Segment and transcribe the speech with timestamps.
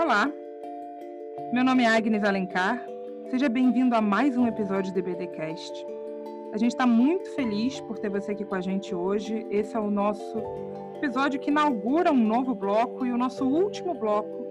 [0.00, 0.30] Olá,
[1.52, 2.86] meu nome é Agnes Alencar.
[3.30, 5.84] Seja bem-vindo a mais um episódio do BDcast.
[6.52, 9.44] A gente está muito feliz por ter você aqui com a gente hoje.
[9.50, 10.40] Esse é o nosso
[10.98, 14.46] episódio que inaugura um novo bloco e o nosso último bloco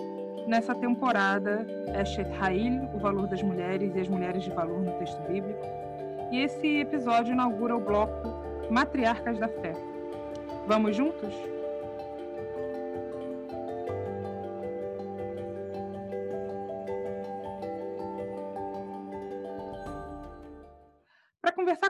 [0.46, 4.92] nessa temporada é Eshet Ha'il, o valor das mulheres e as mulheres de valor no
[5.00, 5.66] texto bíblico.
[6.30, 8.34] E esse episódio inaugura o bloco
[8.70, 9.74] Matriarcas da Fé.
[10.68, 11.34] Vamos juntos?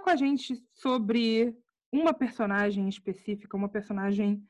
[0.08, 1.54] Com a gente sobre
[1.92, 4.42] uma personagem específica, uma personagem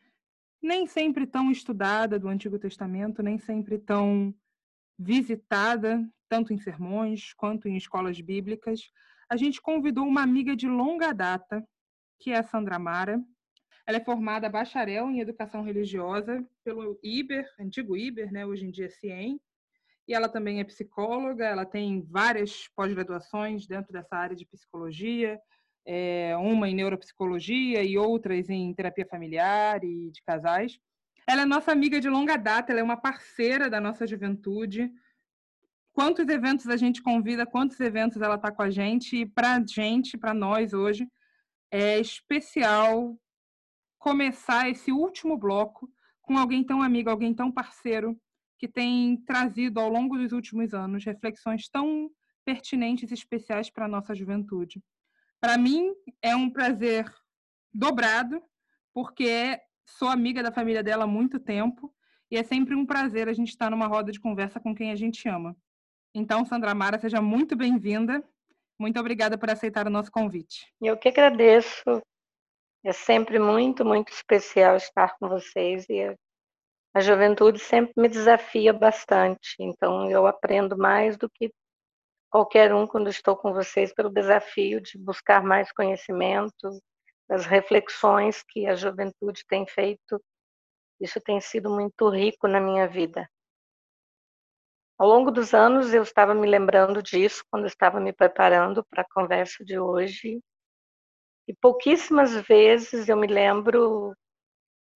[0.62, 4.36] nem sempre tão estudada do Antigo Testamento, nem sempre tão
[5.00, 8.92] visitada, tanto em sermões quanto em escolas bíblicas,
[9.28, 11.68] a gente convidou uma amiga de longa data,
[12.20, 13.20] que é a Sandra Mara.
[13.88, 18.92] Ela é formada bacharel em educação religiosa pelo IBER, antigo IBER, né, hoje em dia
[18.92, 19.42] CIEM,
[20.08, 25.40] e ela também é psicóloga, ela tem várias pós-graduações dentro dessa área de psicologia,
[25.88, 30.78] é, uma em neuropsicologia e outras em terapia familiar e de casais.
[31.26, 34.92] Ela é nossa amiga de longa data, ela é uma parceira da nossa juventude.
[35.94, 39.66] Quantos eventos a gente convida, quantos eventos ela está com a gente, e para a
[39.66, 41.08] gente, para nós hoje,
[41.72, 43.18] é especial
[43.98, 45.90] começar esse último bloco
[46.22, 48.20] com alguém tão amigo, alguém tão parceiro,
[48.60, 52.10] que tem trazido ao longo dos últimos anos reflexões tão
[52.44, 54.82] pertinentes e especiais para a nossa juventude.
[55.40, 57.12] Para mim é um prazer
[57.74, 58.42] dobrado,
[58.94, 61.94] porque sou amiga da família dela há muito tempo
[62.30, 64.96] e é sempre um prazer a gente estar numa roda de conversa com quem a
[64.96, 65.56] gente ama.
[66.14, 68.24] Então, Sandra Mara, seja muito bem-vinda.
[68.80, 70.66] Muito obrigada por aceitar o nosso convite.
[70.82, 72.02] Eu que agradeço.
[72.84, 76.16] É sempre muito, muito especial estar com vocês e
[76.94, 79.56] a juventude sempre me desafia bastante.
[79.60, 81.52] Então, eu aprendo mais do que
[82.30, 86.81] qualquer um quando estou com vocês pelo desafio de buscar mais conhecimento,
[87.28, 90.22] das reflexões que a juventude tem feito.
[91.00, 93.29] Isso tem sido muito rico na minha vida.
[94.97, 99.13] Ao longo dos anos, eu estava me lembrando disso quando estava me preparando para a
[99.13, 100.41] conversa de hoje.
[101.47, 104.16] E pouquíssimas vezes eu me lembro,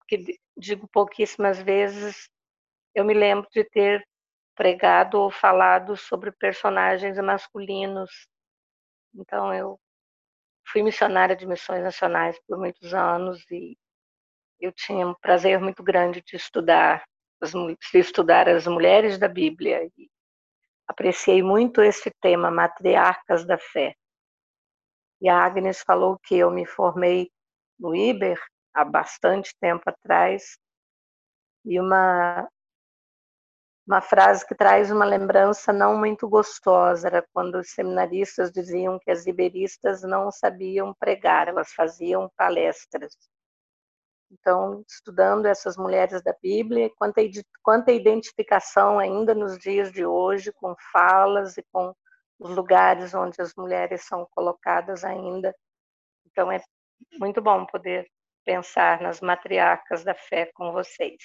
[0.08, 2.30] que digo pouquíssimas vezes,
[2.96, 4.04] eu me lembro de ter
[4.56, 8.28] pregado ou falado sobre personagens masculinos.
[9.16, 9.80] Então, eu
[10.68, 13.78] fui missionária de missões nacionais por muitos anos e
[14.60, 17.04] eu tinha um prazer muito grande de estudar
[17.42, 20.10] as, de estudar as mulheres da Bíblia e
[20.88, 23.96] apreciei muito esse tema, matriarcas da fé.
[25.20, 27.32] E a Agnes falou que eu me formei
[27.80, 28.40] no Iber
[28.74, 30.58] há bastante tempo atrás
[31.66, 32.48] e uma
[33.86, 39.12] uma frase que traz uma lembrança não muito gostosa, era quando os seminaristas diziam que
[39.12, 43.16] as iberistas não sabiam pregar, elas faziam palestras.
[44.32, 47.22] Então, estudando essas mulheres da Bíblia, quanta,
[47.62, 51.94] quanta identificação ainda nos dias de hoje com falas e com
[52.40, 55.54] os lugares onde as mulheres são colocadas ainda.
[56.26, 56.64] Então, é
[57.20, 58.08] muito bom poder
[58.46, 61.20] pensar nas matriarcas da fé com vocês.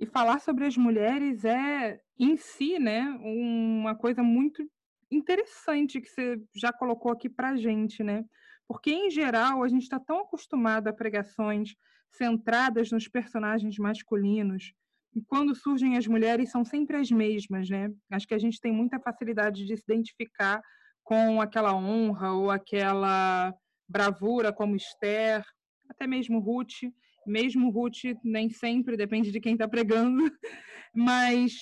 [0.00, 4.66] E falar sobre as mulheres é, em si, né, uma coisa muito
[5.10, 8.24] interessante que você já colocou aqui para a gente, né?
[8.66, 11.74] Porque, em geral, a gente está tão acostumado a pregações
[12.10, 14.72] centradas nos personagens masculinos,
[15.14, 17.92] e quando surgem as mulheres são sempre as mesmas, né?
[18.10, 20.62] Acho que a gente tem muita facilidade de se identificar
[21.02, 23.52] com aquela honra ou aquela
[23.88, 25.44] bravura como Esther,
[25.88, 26.84] até mesmo Ruth,
[27.26, 30.22] mesmo Ruth nem sempre depende de quem está pregando,
[30.94, 31.54] mas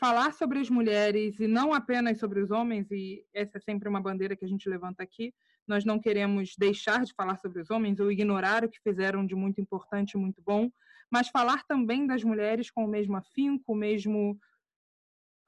[0.00, 4.00] falar sobre as mulheres e não apenas sobre os homens, e essa é sempre uma
[4.00, 5.34] bandeira que a gente levanta aqui,
[5.66, 9.34] nós não queremos deixar de falar sobre os homens ou ignorar o que fizeram de
[9.34, 10.70] muito importante muito bom,
[11.10, 14.38] mas falar também das mulheres com o mesmo afinco, o mesmo.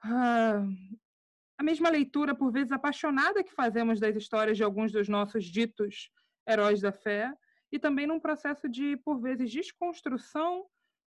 [0.02, 0.64] Ah,
[1.58, 6.10] a mesma leitura, por vezes apaixonada, que fazemos das histórias de alguns dos nossos ditos
[6.48, 7.30] heróis da fé,
[7.72, 10.66] e também num processo de, por vezes, desconstrução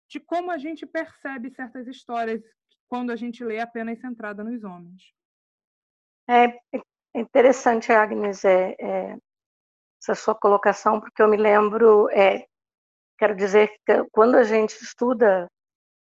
[0.09, 2.41] de como a gente percebe certas histórias
[2.87, 5.13] quando a gente lê apenas centrada nos homens.
[6.29, 6.59] É
[7.15, 9.17] interessante, Agnes, é, é,
[10.01, 12.45] essa sua colocação, porque eu me lembro, é,
[13.17, 15.49] quero dizer que quando a gente estuda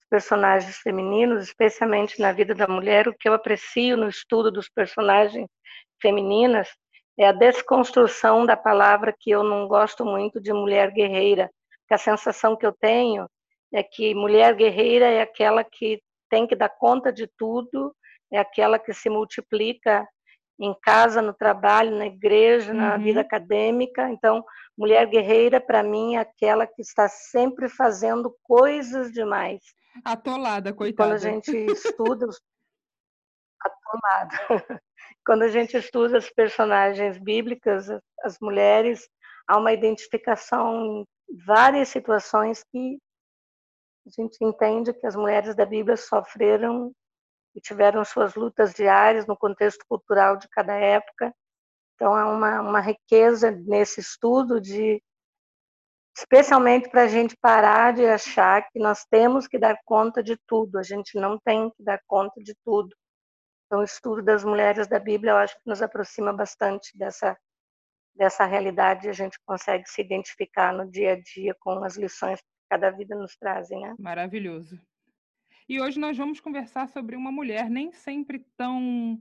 [0.10, 5.48] personagens femininos, especialmente na vida da mulher, o que eu aprecio no estudo dos personagens
[6.02, 6.70] femininas
[7.18, 11.50] é a desconstrução da palavra que eu não gosto muito de mulher guerreira,
[11.88, 13.30] que a sensação que eu tenho
[13.74, 17.96] é que mulher guerreira é aquela que tem que dar conta de tudo,
[18.32, 20.08] é aquela que se multiplica
[20.60, 23.04] em casa, no trabalho, na igreja, na uhum.
[23.04, 24.10] vida acadêmica.
[24.10, 24.44] Então,
[24.78, 29.62] mulher guerreira, para mim, é aquela que está sempre fazendo coisas demais.
[30.04, 31.10] Atolada, coitada.
[31.10, 32.28] Quando a gente estuda,
[33.62, 34.82] atolada.
[35.26, 37.88] Quando a gente estuda as personagens bíblicas,
[38.22, 39.10] as mulheres,
[39.48, 41.06] há uma identificação em
[41.46, 43.00] várias situações que
[44.06, 46.92] a gente entende que as mulheres da Bíblia sofreram
[47.56, 51.34] e tiveram suas lutas diárias no contexto cultural de cada época.
[51.96, 55.02] Então, há uma, uma riqueza nesse estudo de
[56.16, 60.78] especialmente para a gente parar de achar que nós temos que dar conta de tudo,
[60.78, 62.96] a gente não tem que dar conta de tudo.
[63.66, 67.38] Então, o estudo das mulheres da Bíblia, eu acho que nos aproxima bastante dessa,
[68.16, 72.48] dessa realidade, a gente consegue se identificar no dia a dia com as lições que
[72.70, 73.82] cada vida nos trazem.
[73.82, 73.96] Né?
[73.98, 74.80] Maravilhoso.
[75.68, 79.20] E hoje nós vamos conversar sobre uma mulher nem sempre tão.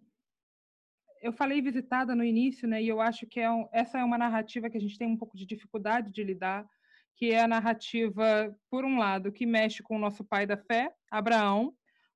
[1.22, 2.82] Eu falei visitada no início, né?
[2.82, 3.66] E eu acho que é um...
[3.72, 6.68] essa é uma narrativa que a gente tem um pouco de dificuldade de lidar,
[7.16, 10.92] que é a narrativa, por um lado, que mexe com o nosso pai da fé,
[11.10, 11.74] Abraão,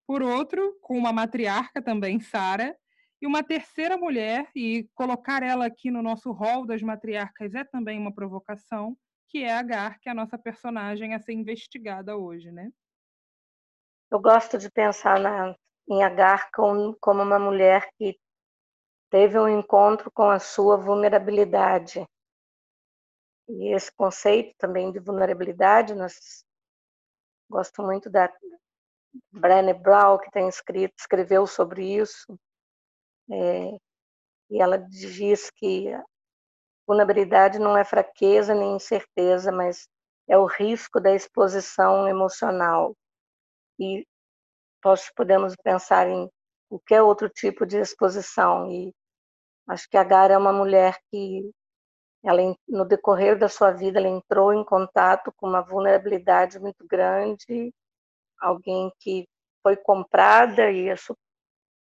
[0.09, 2.75] por outro, com uma matriarca também, Sara,
[3.21, 7.99] e uma terceira mulher, e colocar ela aqui no nosso rol das matriarcas é também
[7.99, 8.97] uma provocação,
[9.29, 12.71] que é Agar, que é a nossa personagem a ser investigada hoje, né?
[14.11, 15.55] Eu gosto de pensar na,
[15.87, 18.19] em Agar como, como uma mulher que
[19.11, 22.03] teve um encontro com a sua vulnerabilidade.
[23.47, 26.43] E esse conceito também de vulnerabilidade, nós
[27.51, 28.33] gosto muito da
[29.33, 32.39] Brené Brown, que tem escrito, escreveu sobre isso.
[33.31, 33.77] É,
[34.51, 35.93] e ela diz que
[36.87, 39.87] vulnerabilidade não é fraqueza nem incerteza, mas
[40.29, 42.95] é o risco da exposição emocional
[43.79, 44.07] e
[44.85, 46.31] nós podemos pensar em
[46.69, 48.95] qualquer outro tipo de exposição e
[49.69, 51.51] acho que a Gara é uma mulher que
[52.23, 57.73] ela no decorrer da sua vida ela entrou em contato com uma vulnerabilidade muito grande
[58.41, 59.29] alguém que
[59.63, 60.89] foi comprada e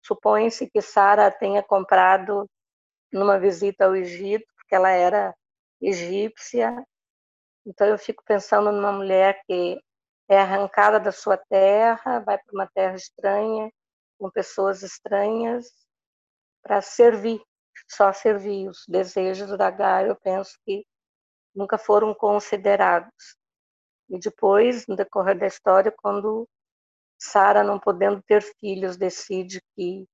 [0.05, 2.49] supõe-se que Sara tenha comprado
[3.13, 5.35] numa visita ao Egito porque ela era
[5.81, 6.75] egípcia
[7.67, 9.81] então eu fico pensando numa mulher que
[10.29, 13.71] é arrancada da sua terra, vai para uma terra estranha,
[14.19, 15.67] com pessoas estranhas,
[16.63, 17.41] para servir,
[17.89, 18.69] só servir.
[18.69, 20.85] Os desejos da Gaia, eu penso que
[21.55, 23.37] nunca foram considerados.
[24.09, 26.49] E depois, no decorrer da história, quando
[27.19, 30.07] Sara, não podendo ter filhos, decide que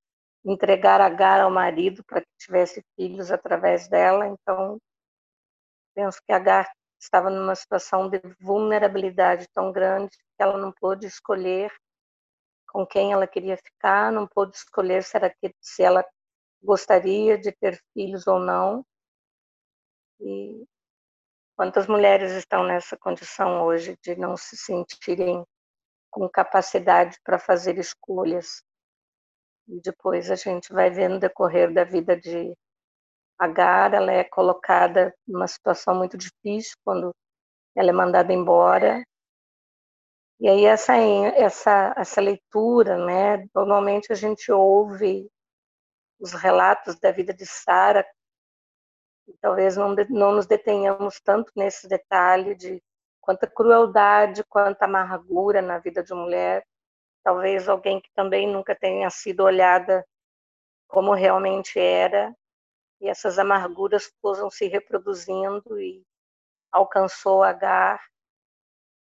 [0.44, 4.79] entregar Agar ao marido para que tivesse filhos através dela, então
[5.94, 11.73] penso que Agar estava numa situação de vulnerabilidade tão grande que ela não pôde escolher
[12.69, 16.05] com quem ela queria ficar, não pôde escolher se, que, se ela
[16.62, 18.85] gostaria de ter filhos ou não.
[20.21, 20.65] E
[21.62, 25.44] quantas mulheres estão nessa condição hoje de não se sentirem
[26.11, 28.64] com capacidade para fazer escolhas?
[29.69, 32.53] E depois a gente vai ver no decorrer da vida de
[33.38, 37.14] Agar, ela é colocada numa situação muito difícil quando
[37.76, 39.00] ela é mandada embora.
[40.41, 43.47] E aí essa essa essa leitura, né?
[43.55, 45.31] Normalmente a gente ouve
[46.19, 48.05] os relatos da vida de Sara,
[49.41, 52.82] talvez não, não nos detenhamos tanto nesse detalhe de
[53.20, 56.67] quanta crueldade, quanta amargura na vida de mulher.
[57.22, 60.05] Talvez alguém que também nunca tenha sido olhada
[60.88, 62.34] como realmente era,
[63.00, 66.05] e essas amarguras foram se reproduzindo e
[66.70, 68.00] alcançou Agar.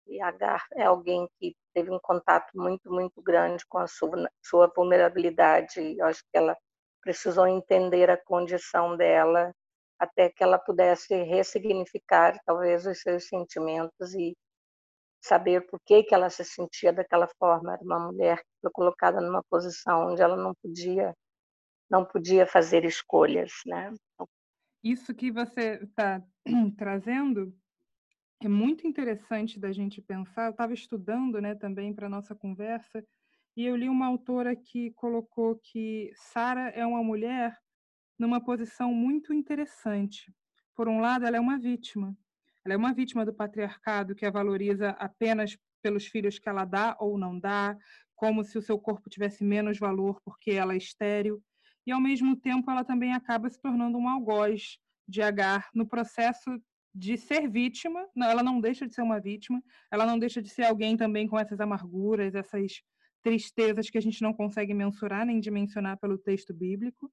[0.06, 4.72] E Agar é alguém que teve um contato muito, muito grande com a sua, sua
[4.74, 5.80] vulnerabilidade.
[5.80, 6.56] E eu acho que ela
[7.00, 9.54] precisou entender a condição dela
[10.02, 14.36] até que ela pudesse ressignificar talvez os seus sentimentos e
[15.22, 17.74] saber por que que ela se sentia daquela forma.
[17.74, 21.14] Era uma mulher que foi colocada numa posição onde ela não podia
[21.88, 23.94] não podia fazer escolhas, né?
[24.82, 26.20] Isso que você está
[26.76, 27.54] trazendo
[28.42, 30.46] é muito interessante da gente pensar.
[30.46, 33.04] Eu estava estudando, né, também para nossa conversa
[33.56, 37.56] e eu li uma autora que colocou que Sara é uma mulher
[38.22, 40.32] numa posição muito interessante.
[40.76, 42.16] Por um lado, ela é uma vítima.
[42.64, 46.96] Ela é uma vítima do patriarcado que a valoriza apenas pelos filhos que ela dá
[47.00, 47.76] ou não dá,
[48.14, 51.42] como se o seu corpo tivesse menos valor porque ela é estéril
[51.84, 56.48] e ao mesmo tempo ela também acaba se tornando um algoz de Agar no processo
[56.94, 59.60] de ser vítima, ela não deixa de ser uma vítima,
[59.90, 62.82] ela não deixa de ser alguém também com essas amarguras, essas
[63.24, 67.10] tristezas que a gente não consegue mensurar nem dimensionar pelo texto bíblico,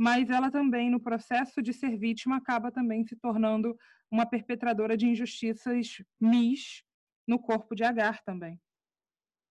[0.00, 3.76] mas ela também, no processo de ser vítima, acaba também se tornando
[4.10, 6.82] uma perpetradora de injustiças mis
[7.28, 8.58] no corpo de Agar também.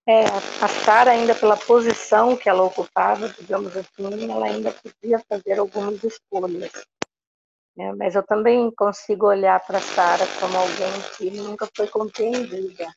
[0.08, 5.60] É, a Sara, ainda pela posição que ela ocupava, digamos assim, ela ainda podia fazer
[5.60, 6.72] algumas escolhas.
[7.76, 7.92] Né?
[7.92, 12.92] Mas eu também consigo olhar para Sara como alguém que nunca foi compreendida.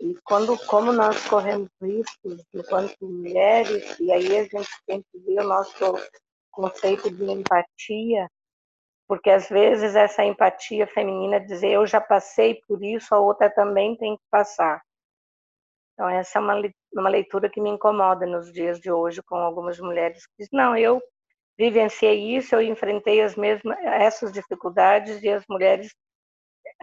[0.00, 5.40] E quando, como nós corremos riscos enquanto mulheres, e aí a gente tem que ver
[5.40, 5.94] o nosso
[6.50, 8.26] conceito de empatia,
[9.06, 13.94] porque às vezes essa empatia feminina dizer eu já passei por isso, a outra também
[13.96, 14.80] tem que passar.
[15.92, 20.26] Então essa é uma, leitura que me incomoda nos dias de hoje com algumas mulheres
[20.26, 20.98] que dizem, não, eu
[21.58, 25.94] vivenciei isso, eu enfrentei as mesmas essas dificuldades e as mulheres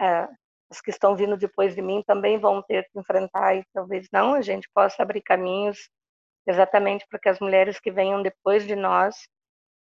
[0.00, 0.28] é,
[0.70, 4.34] as que estão vindo depois de mim também vão ter que enfrentar e talvez não
[4.34, 5.88] a gente possa abrir caminhos
[6.46, 9.28] exatamente para que as mulheres que venham depois de nós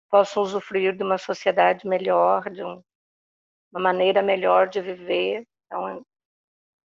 [0.10, 2.82] possam usufruir de uma sociedade melhor, de um,
[3.72, 5.46] uma maneira melhor de viver.
[5.66, 6.06] Então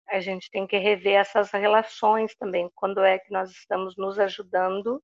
[0.07, 5.03] a gente tem que rever essas relações também, quando é que nós estamos nos ajudando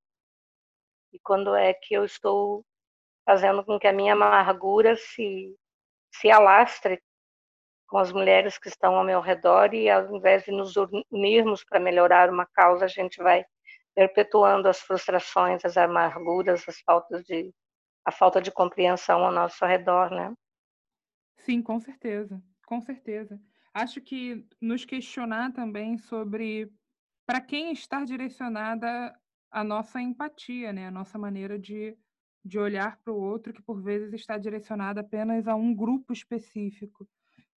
[1.12, 2.66] e quando é que eu estou
[3.26, 5.56] fazendo com que a minha amargura se
[6.16, 7.02] se alastre
[7.94, 10.74] com as mulheres que estão ao meu redor e ao invés de nos
[11.12, 13.46] unirmos para melhorar uma causa, a gente vai
[13.94, 17.54] perpetuando as frustrações, as amarguras, as faltas de
[18.04, 20.34] a falta de compreensão ao nosso redor, né?
[21.38, 23.40] Sim, com certeza, com certeza.
[23.72, 26.74] Acho que nos questionar também sobre
[27.28, 29.16] para quem está direcionada
[29.52, 30.88] a nossa empatia, né?
[30.88, 31.96] A nossa maneira de,
[32.44, 37.08] de olhar para o outro, que por vezes está direcionada apenas a um grupo específico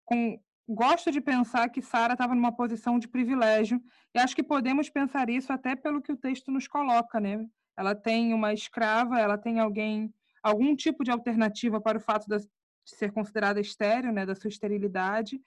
[0.07, 3.81] com gosto de pensar que Sara estava numa posição de privilégio
[4.15, 7.47] e acho que podemos pensar isso até pelo que o texto nos coloca, né?
[7.77, 12.49] Ela tem uma escrava, ela tem alguém algum tipo de alternativa para o fato de
[12.85, 15.41] ser considerada estéril, né, da sua esterilidade,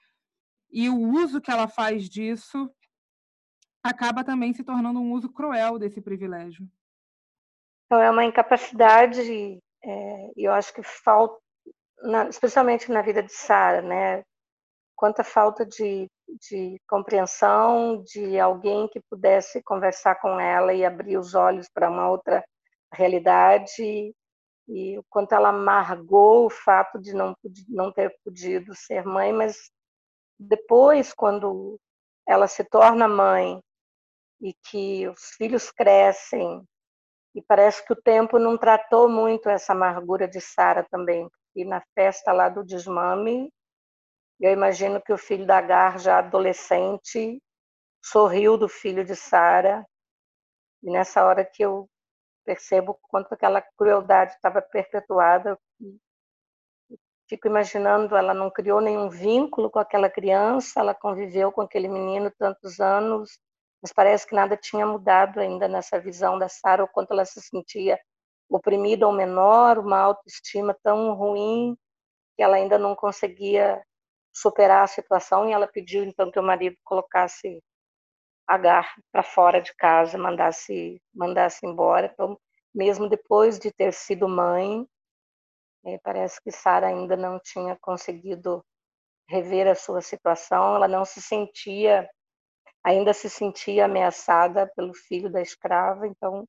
[0.70, 2.70] e o uso que ela faz disso
[3.82, 6.68] acaba também se tornando um uso cruel desse privilégio.
[7.86, 11.40] Então é uma incapacidade, é, eu acho que falta,
[12.04, 14.24] na, especialmente na vida de Sara, né,
[15.00, 21.34] quanta falta de, de compreensão de alguém que pudesse conversar com ela e abrir os
[21.34, 22.44] olhos para uma outra
[22.94, 24.14] realidade
[24.68, 27.34] e o quanto ela amargou o fato de não,
[27.70, 29.72] não ter podido ser mãe, mas
[30.38, 31.80] depois, quando
[32.28, 33.58] ela se torna mãe
[34.42, 36.62] e que os filhos crescem,
[37.34, 41.82] e parece que o tempo não tratou muito essa amargura de Sara também, e na
[41.96, 43.50] festa lá do desmame,
[44.40, 47.42] eu imagino que o filho da Agar, já adolescente,
[48.04, 49.86] sorriu do filho de Sara.
[50.82, 51.90] E nessa hora que eu
[52.46, 55.60] percebo quanto aquela crueldade estava perpetuada,
[57.28, 62.32] fico imaginando, ela não criou nenhum vínculo com aquela criança, ela conviveu com aquele menino
[62.32, 63.40] tantos anos,
[63.82, 67.40] mas parece que nada tinha mudado ainda nessa visão da Sara, o quanto ela se
[67.42, 68.00] sentia
[68.50, 71.78] oprimida ou menor, uma autoestima tão ruim
[72.36, 73.80] que ela ainda não conseguia
[74.34, 77.62] superar a situação e ela pediu então que o marido colocasse
[78.48, 82.10] Agar para fora de casa, mandasse mandasse embora.
[82.12, 82.36] Então,
[82.74, 84.88] mesmo depois de ter sido mãe,
[85.86, 88.66] é, parece que Sara ainda não tinha conseguido
[89.30, 90.76] rever a sua situação.
[90.76, 92.10] Ela não se sentia,
[92.84, 96.08] ainda se sentia ameaçada pelo filho da escrava.
[96.08, 96.44] Então,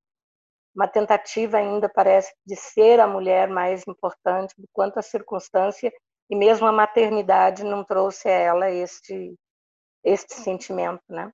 [0.75, 5.93] uma tentativa ainda parece de ser a mulher mais importante do quanto a circunstância
[6.31, 9.35] e mesmo a maternidade não trouxe a ela este
[10.03, 11.31] este sentimento, né?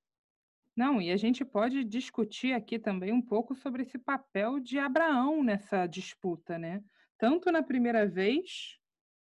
[0.75, 5.41] Não, e a gente pode discutir aqui também um pouco sobre esse papel de Abraão
[5.41, 6.83] nessa disputa, né?
[7.17, 8.77] Tanto na primeira vez,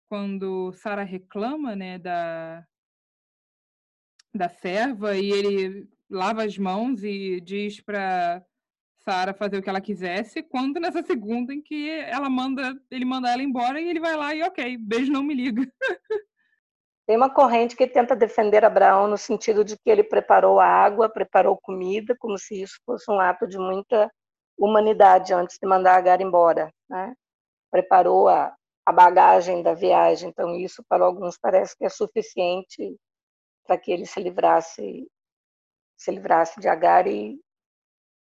[0.09, 2.67] quando Sara reclama, né, da
[4.35, 8.45] da serva e ele lava as mãos e diz para
[8.99, 13.31] Sara fazer o que ela quisesse, quanto nessa segunda em que ela manda, ele manda
[13.31, 15.63] ela embora e ele vai lá e ok, beijo, não me liga.
[17.07, 21.57] Tem uma corrente que tenta defender Abraão no sentido de que ele preparou água, preparou
[21.57, 24.11] comida, como se isso fosse um ato de muita
[24.59, 27.15] humanidade antes de mandar Agar embora, né?
[27.71, 32.97] Preparou a, a bagagem da viagem, então isso para alguns parece que é suficiente
[33.65, 35.07] para que ele se livrasse
[35.97, 37.41] se livrasse de Agar e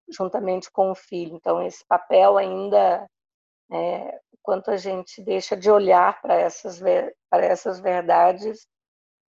[0.08, 1.37] juntamente com o filho.
[1.37, 3.08] Então, esse papel ainda,
[3.73, 6.80] é, quanto a gente deixa de olhar para essas,
[7.30, 8.66] para essas verdades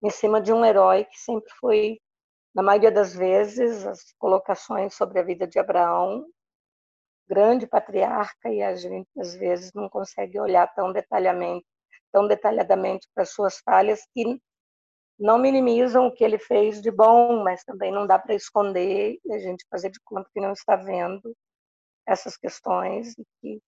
[0.03, 1.99] em cima de um herói que sempre foi
[2.53, 6.25] na maioria das vezes, as colocações sobre a vida de Abraão,
[7.27, 11.65] grande patriarca, e a gente às vezes não consegue olhar tão detalhadamente,
[12.13, 14.39] tão detalhadamente para suas falhas que
[15.17, 19.33] não minimizam o que ele fez de bom, mas também não dá para esconder e
[19.33, 21.35] a gente fazer de conta que não está vendo
[22.05, 23.61] essas questões e que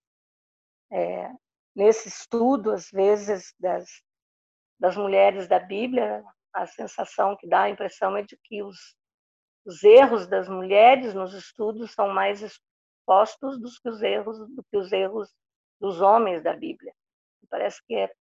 [0.91, 1.31] é,
[1.75, 3.85] nesse estudo, às vezes, das,
[4.79, 6.23] das mulheres da Bíblia,
[6.53, 8.95] a sensação que dá, a impressão é de que os,
[9.65, 14.77] os erros das mulheres nos estudos são mais expostos do que os erros, do que
[14.77, 15.29] os erros
[15.79, 16.93] dos homens da Bíblia.
[17.49, 18.11] Parece que é,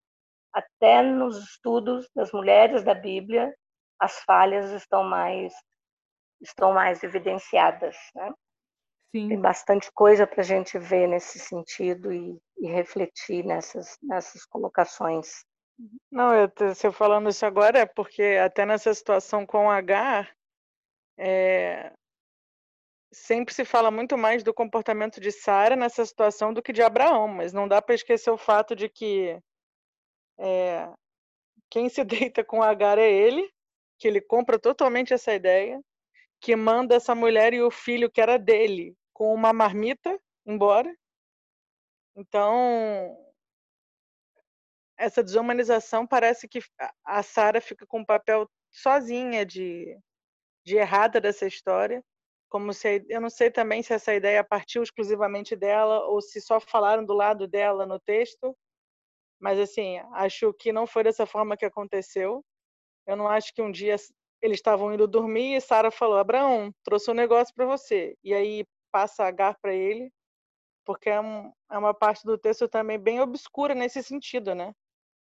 [0.56, 3.54] até nos estudos das mulheres da Bíblia
[4.00, 5.52] as falhas estão mais
[6.40, 8.32] estão mais evidenciadas, né?
[9.14, 9.28] Sim.
[9.28, 15.44] Tem bastante coisa para a gente ver nesse sentido e, e, refletir nessas, nessas colocações.
[16.10, 20.28] Não, eu se eu falando isso agora é porque até nessa situação com H,
[21.18, 21.92] é,
[23.12, 27.28] sempre se fala muito mais do comportamento de Sara nessa situação do que de Abraão,
[27.28, 29.38] mas não dá para esquecer o fato de que
[30.38, 30.92] é,
[31.70, 33.50] quem se deita com Agar é ele,
[33.98, 35.80] que ele compra totalmente essa ideia,
[36.40, 40.94] que manda essa mulher e o filho que era dele com uma marmita embora.
[42.14, 43.16] Então,
[44.96, 46.60] essa desumanização parece que
[47.04, 49.98] a Sara fica com o papel sozinha de,
[50.64, 52.02] de errada dessa história,
[52.48, 56.60] como se eu não sei também se essa ideia partiu exclusivamente dela ou se só
[56.60, 58.56] falaram do lado dela no texto,
[59.40, 62.44] mas assim acho que não foi dessa forma que aconteceu.
[63.06, 63.96] Eu não acho que um dia
[64.42, 68.16] eles estavam indo dormir e Sara falou: Abraão, trouxe um negócio para você.
[68.22, 70.10] E aí passa Agar para ele,
[70.84, 74.72] porque é, um, é, uma parte do texto também bem obscura nesse sentido, né?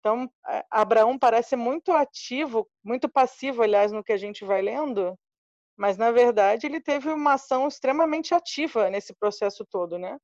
[0.01, 0.31] Então,
[0.71, 5.15] Abraão parece muito ativo, muito passivo, aliás, no que a gente vai lendo,
[5.77, 10.19] mas na verdade ele teve uma ação extremamente ativa nesse processo todo, né?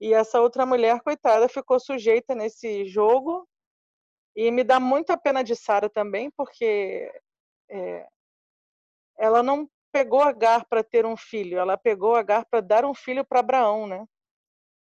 [0.00, 3.46] E essa outra mulher, coitada, ficou sujeita nesse jogo.
[4.34, 7.10] E me dá muita pena de Sara também, porque
[7.68, 8.06] é,
[9.18, 13.24] ela não pegou Agar para ter um filho, ela pegou Agar para dar um filho
[13.24, 14.06] para Abraão, né?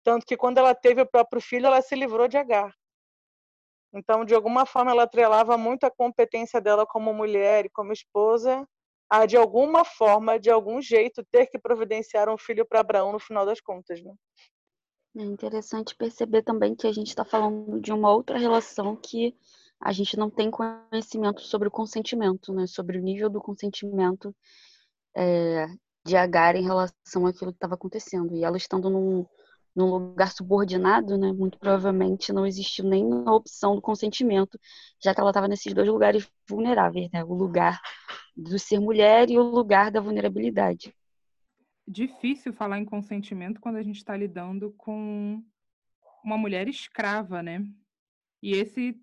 [0.03, 2.73] Tanto que quando ela teve o próprio filho, ela se livrou de Agar.
[3.93, 8.67] Então, de alguma forma, ela atrelava muito a competência dela como mulher e como esposa
[9.09, 13.19] a, de alguma forma, de algum jeito, ter que providenciar um filho para Abraão no
[13.19, 14.13] final das contas, né?
[15.17, 19.35] É interessante perceber também que a gente está falando de uma outra relação que
[19.79, 22.67] a gente não tem conhecimento sobre o consentimento, né?
[22.67, 24.35] Sobre o nível do consentimento
[25.15, 25.67] é,
[26.05, 28.35] de Agar em relação àquilo que estava acontecendo.
[28.35, 29.25] E ela estando num,
[29.75, 31.31] num lugar subordinado, né?
[31.33, 34.59] Muito provavelmente não existiu nem a opção do consentimento,
[35.03, 37.23] já que ela estava nesses dois lugares vulneráveis, né?
[37.23, 37.79] O lugar
[38.35, 40.93] do ser mulher e o lugar da vulnerabilidade.
[41.87, 45.41] Difícil falar em consentimento quando a gente está lidando com
[46.23, 47.65] uma mulher escrava, né?
[48.41, 48.99] E esse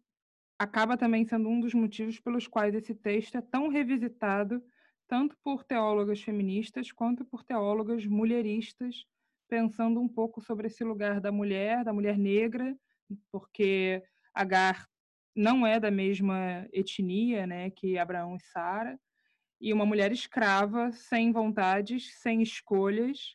[0.58, 4.62] acaba também sendo um dos motivos pelos quais esse texto é tão revisitado,
[5.08, 9.04] tanto por teólogas feministas quanto por teólogas mulheristas,
[9.48, 12.76] pensando um pouco sobre esse lugar da mulher, da mulher negra,
[13.30, 14.02] porque
[14.34, 14.88] Agar
[15.34, 18.98] não é da mesma etnia né, que Abraão e Sara,
[19.64, 23.34] e uma mulher escrava, sem vontades, sem escolhas,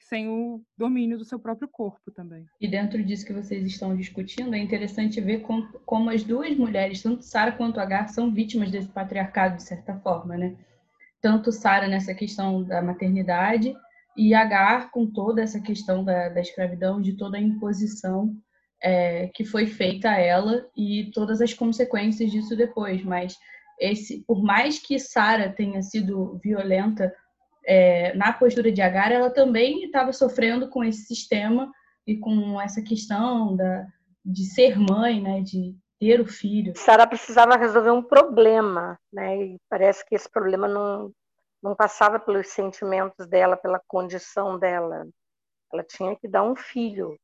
[0.00, 2.44] sem o domínio do seu próprio corpo também.
[2.60, 7.00] E dentro disso que vocês estão discutindo, é interessante ver como, como as duas mulheres,
[7.00, 10.56] tanto Sara quanto Agar, são vítimas desse patriarcado, de certa forma, né?
[11.22, 13.72] Tanto Sara nessa questão da maternidade
[14.16, 18.34] e Agar com toda essa questão da, da escravidão, de toda a imposição
[18.82, 23.04] é, que foi feita a ela e todas as consequências disso depois.
[23.04, 23.36] Mas
[23.78, 27.14] esse, por mais que Sara tenha sido violenta
[27.66, 31.70] é, na postura de Agar, ela também estava sofrendo com esse sistema
[32.06, 33.86] e com essa questão da,
[34.24, 36.72] de ser mãe, né, de ter o filho.
[36.76, 41.12] Sara precisava resolver um problema, né, e parece que esse problema não,
[41.62, 45.06] não passava pelos sentimentos dela, pela condição dela.
[45.72, 47.18] Ela tinha que dar um filho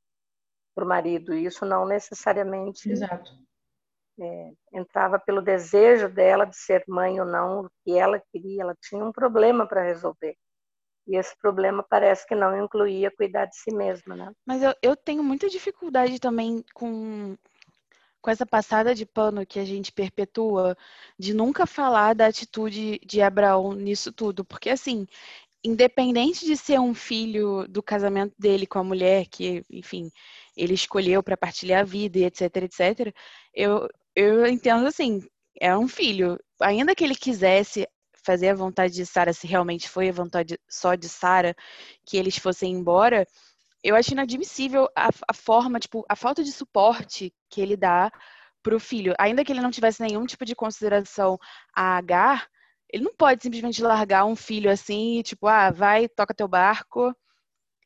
[0.75, 3.33] para o marido, e isso não necessariamente Exato.
[4.21, 8.77] É, entrava pelo desejo dela de ser mãe ou não, o que ela queria, ela
[8.81, 10.37] tinha um problema para resolver.
[11.07, 14.33] E esse problema parece que não incluía cuidar de si mesma, né?
[14.47, 17.37] Mas eu, eu tenho muita dificuldade também com,
[18.23, 20.77] com essa passada de pano que a gente perpetua,
[21.19, 24.45] de nunca falar da atitude de Abraão nisso tudo.
[24.45, 25.07] Porque, assim,
[25.63, 30.11] independente de ser um filho do casamento dele com a mulher, que, enfim,
[30.57, 33.15] ele escolheu para partilhar a vida e etc, etc,
[33.53, 35.23] eu, eu entendo assim,
[35.61, 36.39] é um filho.
[36.61, 37.87] Ainda que ele quisesse
[38.25, 41.55] fazer a vontade de Sara, se realmente foi a vontade só de Sara
[42.07, 43.27] que eles fossem embora,
[43.83, 48.11] eu acho inadmissível a, a forma, tipo, a falta de suporte que ele dá
[48.63, 49.15] pro filho.
[49.19, 51.39] Ainda que ele não tivesse nenhum tipo de consideração
[51.75, 52.49] a Agar,
[52.91, 57.15] ele não pode simplesmente largar um filho assim, tipo, ah, vai, toca teu barco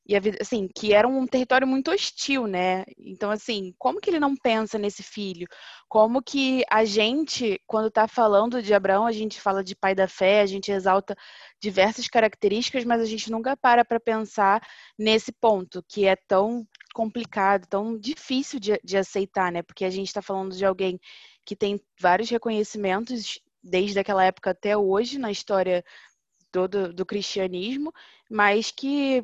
[0.08, 2.84] e assim, que era um território muito hostil, né?
[2.96, 5.46] Então, assim, como que ele não pensa nesse filho?
[5.86, 10.08] Como que a gente, quando está falando de Abraão, a gente fala de pai da
[10.08, 11.14] fé, a gente exalta
[11.60, 14.66] diversas características, mas a gente nunca para para pensar
[14.98, 19.62] nesse ponto, que é tão complicado, tão difícil de, de aceitar, né?
[19.62, 20.98] Porque a gente está falando de alguém
[21.44, 25.84] que tem vários reconhecimentos desde aquela época até hoje na história
[26.50, 27.92] do, do, do cristianismo,
[28.30, 29.22] mas que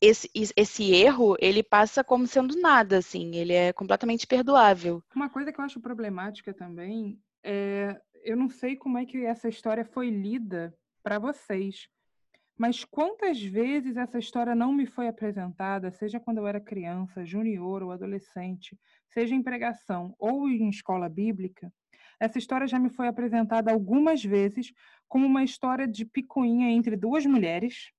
[0.00, 5.02] esse, esse erro, ele passa como sendo nada, assim, ele é completamente perdoável.
[5.14, 9.48] Uma coisa que eu acho problemática também é, eu não sei como é que essa
[9.48, 11.88] história foi lida para vocês,
[12.58, 17.84] mas quantas vezes essa história não me foi apresentada, seja quando eu era criança, junior
[17.84, 18.76] ou adolescente,
[19.10, 21.72] seja em pregação ou em escola bíblica,
[22.18, 24.72] essa história já me foi apresentada algumas vezes
[25.06, 27.92] como uma história de picuinha entre duas mulheres,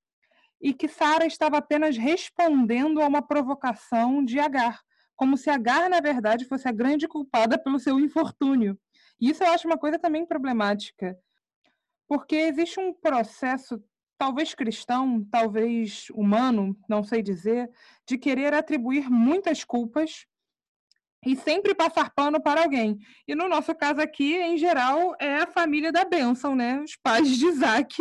[0.61, 4.81] e que Sara estava apenas respondendo a uma provocação de Agar,
[5.15, 8.77] como se Agar, na verdade, fosse a grande culpada pelo seu infortúnio.
[9.19, 11.17] E isso eu acho uma coisa também problemática,
[12.07, 13.83] porque existe um processo,
[14.17, 17.69] talvez cristão, talvez humano, não sei dizer,
[18.07, 20.25] de querer atribuir muitas culpas
[21.25, 22.97] e sempre passar pano para alguém.
[23.27, 26.79] E no nosso caso aqui, em geral, é a família da bênção, né?
[26.81, 27.95] Os pais de Isaac,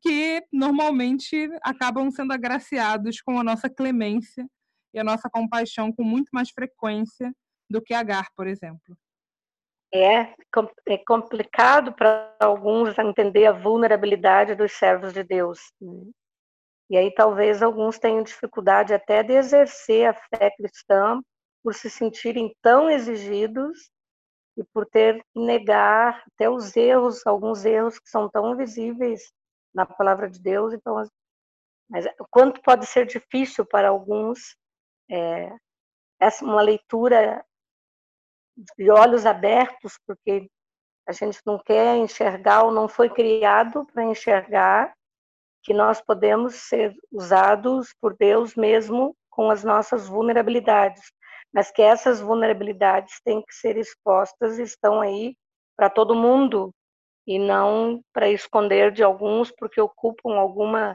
[0.00, 4.46] que normalmente acabam sendo agraciados com a nossa clemência
[4.92, 7.32] e a nossa compaixão com muito mais frequência
[7.70, 8.96] do que Agar, por exemplo.
[9.94, 10.34] É,
[10.88, 15.60] é complicado para alguns entender a vulnerabilidade dos servos de Deus.
[15.80, 16.10] Né?
[16.90, 21.20] E aí talvez alguns tenham dificuldade até de exercer a fé cristã
[21.66, 23.90] por se sentirem tão exigidos
[24.56, 29.32] e por ter que negar até os erros, alguns erros que são tão visíveis
[29.74, 30.72] na palavra de Deus.
[30.72, 31.02] Então,
[31.90, 34.56] mas quanto pode ser difícil para alguns
[35.10, 35.56] é,
[36.20, 37.44] essa uma leitura
[38.78, 40.48] de olhos abertos, porque
[41.04, 44.94] a gente não quer enxergar ou não foi criado para enxergar
[45.64, 51.10] que nós podemos ser usados por Deus mesmo com as nossas vulnerabilidades
[51.56, 55.34] mas que essas vulnerabilidades têm que ser expostas, estão aí
[55.74, 56.70] para todo mundo
[57.26, 60.94] e não para esconder de alguns porque ocupam alguma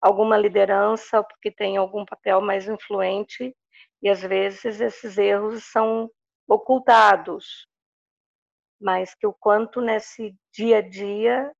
[0.00, 3.54] alguma liderança, porque têm algum papel mais influente.
[4.02, 6.10] E às vezes esses erros são
[6.48, 7.68] ocultados,
[8.80, 11.52] mas que o quanto nesse dia a dia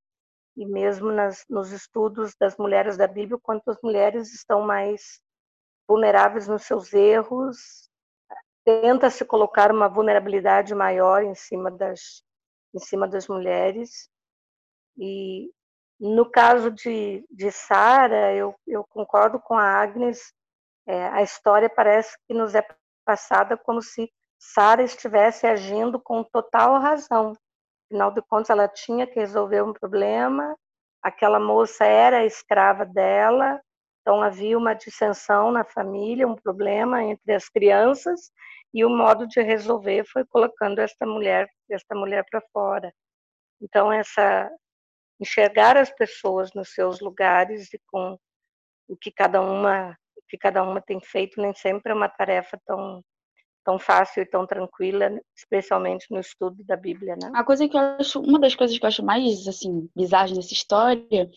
[0.57, 5.21] e mesmo nas, nos estudos das mulheres da Bíblia, o quanto as mulheres estão mais
[5.87, 7.89] vulneráveis nos seus erros
[8.65, 12.23] tenta se colocar uma vulnerabilidade maior em cima das
[12.73, 14.09] em cima das mulheres.
[14.97, 15.51] E
[15.99, 20.33] no caso de, de Sara eu, eu concordo com a Agnes
[20.87, 22.65] é, a história parece que nos é
[23.05, 27.33] passada como se Sara estivesse agindo com total razão.
[27.85, 30.55] Afinal de contas ela tinha que resolver um problema
[31.01, 33.59] aquela moça era escrava dela
[34.01, 38.31] então havia uma dissensão na família, um problema entre as crianças
[38.73, 42.91] e o modo de resolver foi colocando esta mulher, esta mulher para fora.
[43.61, 44.49] Então essa
[45.19, 48.17] enxergar as pessoas nos seus lugares e com
[48.87, 49.95] o que cada uma
[50.27, 53.03] que cada uma tem feito nem sempre é uma tarefa tão
[53.63, 57.31] tão fácil e tão tranquila, especialmente no estudo da Bíblia, né?
[57.35, 60.53] A coisa que eu acho, uma das coisas que eu acho mais assim bizarras dessa
[60.53, 61.29] história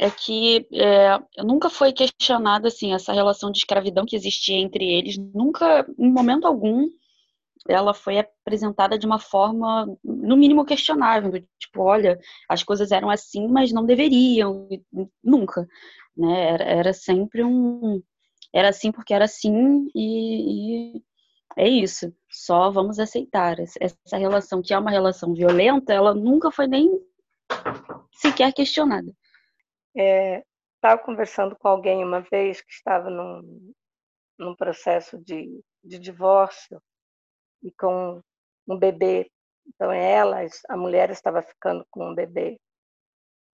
[0.00, 5.18] é que é, nunca foi questionada assim essa relação de escravidão que existia entre eles,
[5.18, 6.88] nunca, em momento algum,
[7.68, 13.46] ela foi apresentada de uma forma, no mínimo, questionável, tipo, olha, as coisas eram assim,
[13.46, 14.66] mas não deveriam,
[15.22, 15.68] nunca,
[16.16, 16.48] né?
[16.48, 18.02] Era, era sempre um,
[18.54, 21.02] era assim porque era assim e, e
[21.58, 22.10] é isso.
[22.30, 26.90] Só vamos aceitar essa relação que é uma relação violenta, ela nunca foi nem
[28.12, 29.12] sequer questionada.
[29.96, 30.44] É,
[30.76, 33.72] estava conversando com alguém uma vez que estava num,
[34.38, 36.80] num processo de, de divórcio
[37.62, 38.22] e com
[38.66, 39.30] um bebê.
[39.66, 42.58] Então, ela, a mulher, estava ficando com um bebê.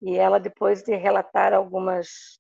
[0.03, 2.38] E ela, depois de relatar algumas,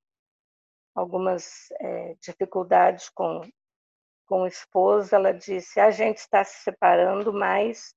[0.94, 3.40] algumas é, dificuldades com,
[4.26, 7.94] com o esposo, ela disse: A gente está se separando, mas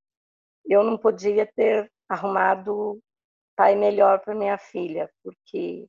[0.66, 3.00] eu não podia ter arrumado
[3.58, 5.88] pai melhor para minha filha, porque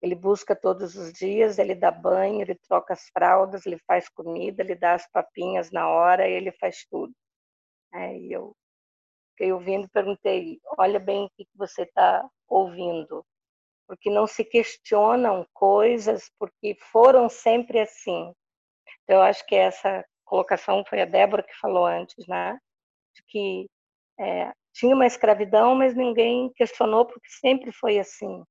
[0.00, 4.62] ele busca todos os dias, ele dá banho, ele troca as fraldas, ele faz comida,
[4.62, 7.12] ele dá as papinhas na hora, ele faz tudo.
[7.92, 8.56] É, e eu
[9.32, 13.24] fiquei ouvindo perguntei, olha bem o que você está ouvindo,
[13.86, 18.32] porque não se questionam coisas, porque foram sempre assim.
[19.04, 22.58] Então, eu acho que essa colocação foi a Débora que falou antes, né?
[23.14, 23.66] De que
[24.18, 28.42] é, tinha uma escravidão, mas ninguém questionou porque sempre foi assim.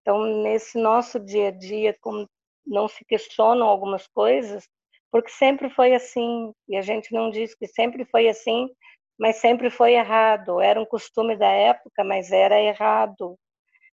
[0.00, 2.28] Então, nesse nosso dia a dia, como
[2.66, 4.68] não se questionam algumas coisas,
[5.10, 8.68] porque sempre foi assim, e a gente não diz que sempre foi assim,
[9.18, 10.60] mas sempre foi errado.
[10.60, 13.38] Era um costume da época, mas era errado.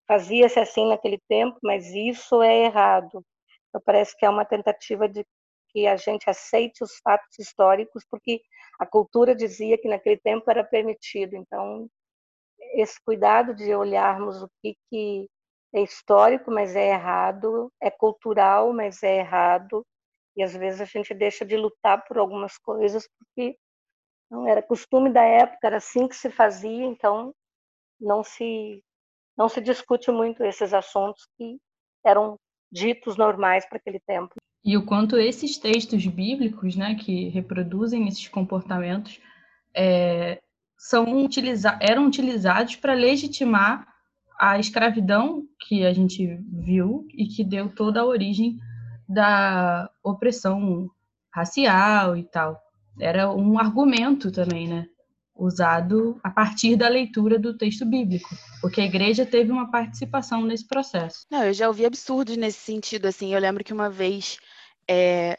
[0.06, 3.22] Fazia-se assim naquele tempo, mas isso é errado.
[3.68, 5.24] Então, parece que é uma tentativa de
[5.70, 8.40] que a gente aceite os fatos históricos, porque
[8.78, 11.36] a cultura dizia que naquele tempo era permitido.
[11.36, 11.88] Então,
[12.74, 15.28] esse cuidado de olharmos o que, que
[15.74, 19.84] é histórico, mas é errado, é cultural, mas é errado,
[20.36, 23.58] e às vezes a gente deixa de lutar por algumas coisas porque
[24.30, 27.34] não era costume da época, era assim que se fazia, então
[28.00, 28.82] não se
[29.36, 31.58] não se discute muito esses assuntos que
[32.04, 32.36] eram
[32.72, 34.34] ditos normais para aquele tempo.
[34.64, 39.20] E o quanto esses textos bíblicos, né, que reproduzem esses comportamentos,
[39.74, 40.40] é,
[40.76, 43.86] são utiliza eram utilizados para legitimar
[44.38, 48.58] a escravidão que a gente viu e que deu toda a origem
[49.08, 50.88] da opressão
[51.32, 52.60] racial e tal.
[53.00, 54.86] Era um argumento também, né?
[55.38, 58.28] Usado a partir da leitura do texto bíblico,
[58.60, 61.26] porque a igreja teve uma participação nesse processo.
[61.30, 63.32] Não, eu já ouvi absurdos nesse sentido, assim.
[63.32, 64.38] Eu lembro que uma vez
[64.90, 65.36] é,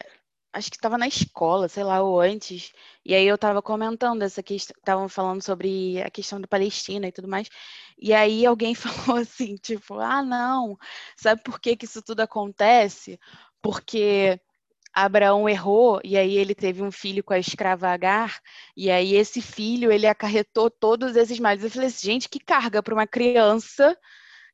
[0.54, 2.72] acho que estava na escola, sei lá, ou antes,
[3.06, 7.12] e aí eu estava comentando essa questão, estavam falando sobre a questão da Palestina e
[7.12, 7.50] tudo mais,
[7.98, 10.78] e aí alguém falou assim, tipo, ah, não,
[11.16, 13.20] sabe por que que isso tudo acontece?
[13.62, 14.40] Porque
[14.94, 18.40] Abraão errou e aí ele teve um filho com a escrava Agar
[18.76, 21.64] e aí esse filho ele acarretou todos esses males.
[21.64, 23.98] Eu falei assim, gente, que carga para uma criança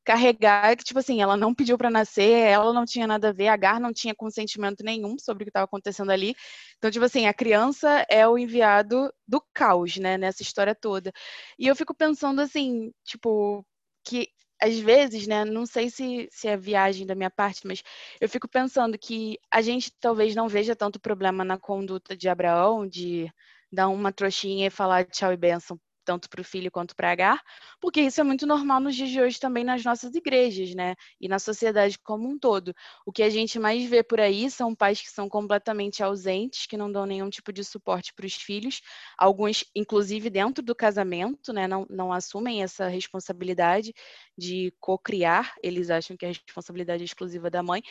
[0.05, 3.47] carregar que, tipo assim, ela não pediu para nascer, ela não tinha nada a ver,
[3.47, 6.35] a Gar não tinha consentimento nenhum sobre o que estava acontecendo ali.
[6.77, 11.11] Então, tipo assim, a criança é o enviado do caos, né, nessa história toda.
[11.57, 13.65] E eu fico pensando assim, tipo,
[14.03, 14.29] que
[14.65, 17.83] às vezes, né, não sei se, se é viagem da minha parte, mas
[18.19, 22.87] eu fico pensando que a gente talvez não veja tanto problema na conduta de Abraão,
[22.87, 23.31] de
[23.71, 27.41] dar uma trouxinha e falar tchau e benção tanto para o filho quanto para Agar,
[27.81, 30.95] porque isso é muito normal nos dias de hoje também nas nossas igrejas, né?
[31.19, 32.73] E na sociedade como um todo.
[33.05, 36.77] O que a gente mais vê por aí são pais que são completamente ausentes, que
[36.77, 38.81] não dão nenhum tipo de suporte para os filhos,
[39.17, 41.67] alguns, inclusive, dentro do casamento, né?
[41.67, 43.93] Não, não assumem essa responsabilidade
[44.37, 47.81] de co-criar, eles acham que é a responsabilidade é exclusiva da mãe.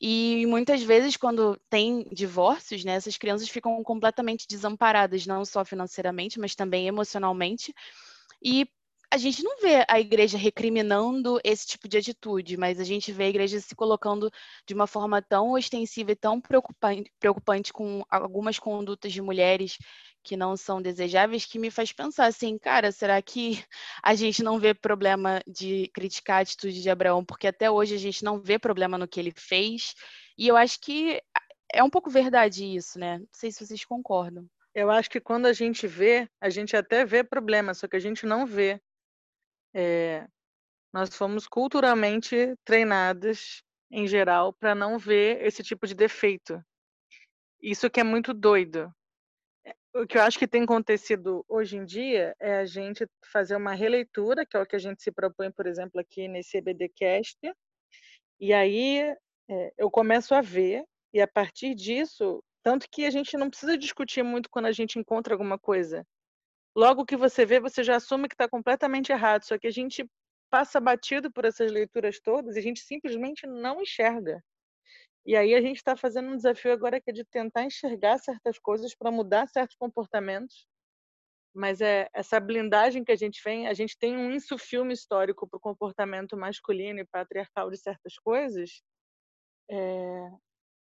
[0.00, 6.38] E muitas vezes, quando tem divórcios, né, essas crianças ficam completamente desamparadas, não só financeiramente,
[6.40, 7.74] mas também emocionalmente.
[8.42, 8.66] E
[9.12, 13.24] a gente não vê a igreja recriminando esse tipo de atitude, mas a gente vê
[13.24, 14.30] a igreja se colocando
[14.64, 19.76] de uma forma tão ostensiva e tão preocupante, preocupante com algumas condutas de mulheres
[20.22, 23.64] que não são desejáveis, que me faz pensar assim, cara, será que
[24.02, 27.98] a gente não vê problema de criticar a atitude de Abraão, porque até hoje a
[27.98, 29.94] gente não vê problema no que ele fez?
[30.38, 31.20] E eu acho que
[31.72, 33.18] é um pouco verdade isso, né?
[33.18, 34.46] Não sei se vocês concordam.
[34.72, 38.00] Eu acho que quando a gente vê, a gente até vê problema, só que a
[38.00, 38.80] gente não vê.
[39.74, 40.26] É,
[40.92, 46.62] nós fomos culturalmente treinadas, em geral, para não ver esse tipo de defeito.
[47.60, 48.92] Isso que é muito doido,
[49.94, 53.74] o que eu acho que tem acontecido hoje em dia é a gente fazer uma
[53.74, 57.38] releitura, que é o que a gente se propõe, por exemplo, aqui nesse EBDcast,
[58.38, 59.00] e aí
[59.48, 63.76] é, eu começo a ver, e a partir disso, tanto que a gente não precisa
[63.76, 66.06] discutir muito quando a gente encontra alguma coisa.
[66.74, 70.08] Logo que você vê, você já assume que está completamente errado, só que a gente
[70.50, 74.42] passa batido por essas leituras todas e a gente simplesmente não enxerga.
[75.26, 78.58] E aí a gente está fazendo um desafio agora que é de tentar enxergar certas
[78.58, 80.66] coisas para mudar certos comportamentos.
[81.54, 85.56] Mas é essa blindagem que a gente vem, a gente tem um insufilme histórico para
[85.56, 88.82] o comportamento masculino e patriarcal de certas coisas,
[89.68, 90.30] é,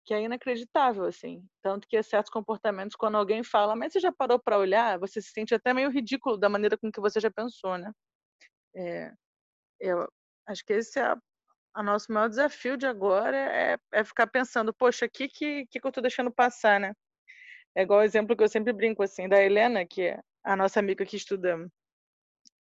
[0.07, 1.45] que é inacreditável, assim.
[1.63, 5.31] Tanto que certos comportamentos, quando alguém fala, mas você já parou para olhar, você se
[5.33, 7.93] sente até meio ridículo da maneira com que você já pensou, né?
[8.75, 9.13] É,
[9.81, 10.09] eu
[10.47, 11.15] acho que esse é
[11.77, 15.81] o nosso maior desafio de agora é, é ficar pensando, poxa, o que, que, que
[15.85, 16.95] eu estou deixando passar, né?
[17.75, 20.81] É igual o exemplo que eu sempre brinco, assim, da Helena, que é a nossa
[20.81, 21.59] amiga que estuda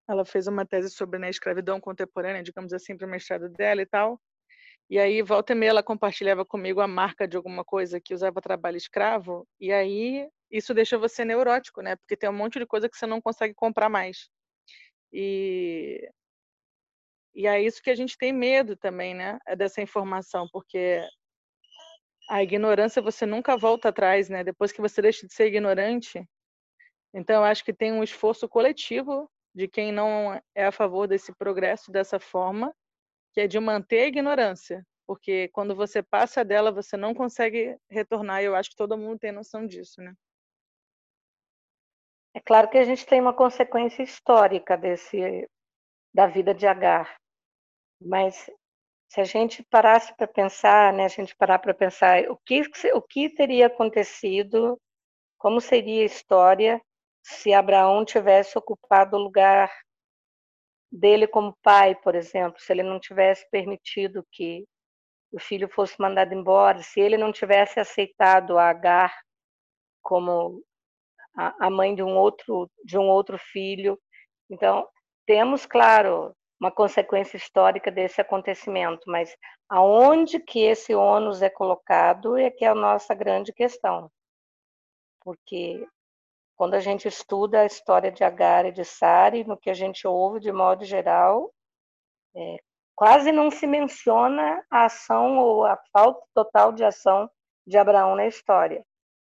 [0.08, 3.86] ela fez uma tese sobre né, escravidão contemporânea, digamos assim, para o mestrado dela e
[3.86, 4.20] tal.
[4.90, 8.40] E aí, volta e meia, ela compartilhava comigo a marca de alguma coisa que usava
[8.40, 9.46] trabalho escravo.
[9.58, 11.96] E aí, isso deixa você neurótico, né?
[11.96, 14.28] Porque tem um monte de coisa que você não consegue comprar mais.
[15.12, 16.08] E,
[17.34, 19.38] e é isso que a gente tem medo também, né?
[19.46, 21.02] É dessa informação, porque
[22.28, 24.44] a ignorância você nunca volta atrás, né?
[24.44, 26.24] Depois que você deixa de ser ignorante.
[27.14, 31.32] Então, eu acho que tem um esforço coletivo de quem não é a favor desse
[31.34, 32.74] progresso dessa forma,
[33.34, 38.40] que é de manter a ignorância, porque quando você passa dela, você não consegue retornar,
[38.40, 40.14] e eu acho que todo mundo tem noção disso, né?
[42.32, 45.48] É claro que a gente tem uma consequência histórica desse
[46.12, 47.16] da vida de Agar,
[48.00, 48.48] mas
[49.08, 52.62] se a gente parasse para pensar, né, a gente parar para pensar o que
[52.94, 54.80] o que teria acontecido,
[55.38, 56.80] como seria a história
[57.22, 59.72] se Abraão tivesse ocupado o lugar
[60.94, 64.64] dele como pai, por exemplo, se ele não tivesse permitido que
[65.32, 69.12] o filho fosse mandado embora, se ele não tivesse aceitado a Agar
[70.00, 70.62] como
[71.36, 73.98] a, mãe de um outro de um outro filho,
[74.48, 74.86] então
[75.26, 79.36] temos claro uma consequência histórica desse acontecimento, mas
[79.68, 84.08] aonde que esse ônus é colocado é que é a nossa grande questão,
[85.24, 85.84] porque
[86.56, 90.06] quando a gente estuda a história de Agar e de Sari, no que a gente
[90.06, 91.52] ouve de modo geral,
[92.36, 92.56] é,
[92.94, 97.28] quase não se menciona a ação ou a falta total de ação
[97.66, 98.84] de Abraão na história.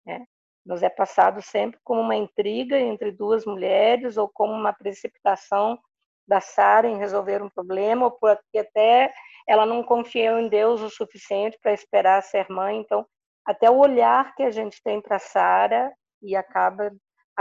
[0.05, 0.27] Né?
[0.65, 5.79] Nos é passado sempre como uma intriga entre duas mulheres ou como uma precipitação
[6.27, 9.13] da Sara em resolver um problema, ou porque até
[9.47, 12.79] ela não confiou em Deus o suficiente para esperar ser mãe.
[12.79, 13.05] Então,
[13.45, 16.93] até o olhar que a gente tem para Sara e acaba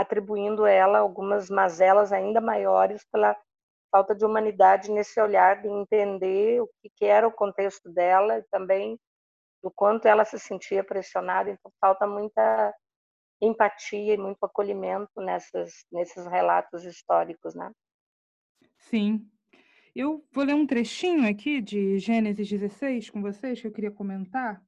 [0.02, 3.36] atribuindo a ela algumas mazelas ainda maiores pela
[3.90, 8.98] falta de humanidade nesse olhar de entender o que, era o contexto dela e também
[9.62, 11.50] do quanto ela se sentia pressionada.
[11.50, 12.74] Então, falta muita
[13.40, 17.70] empatia e muito acolhimento nessas, nesses relatos históricos, né?
[18.78, 19.28] Sim.
[19.94, 24.64] Eu vou ler um trechinho aqui de Gênesis 16 com vocês que eu queria comentar,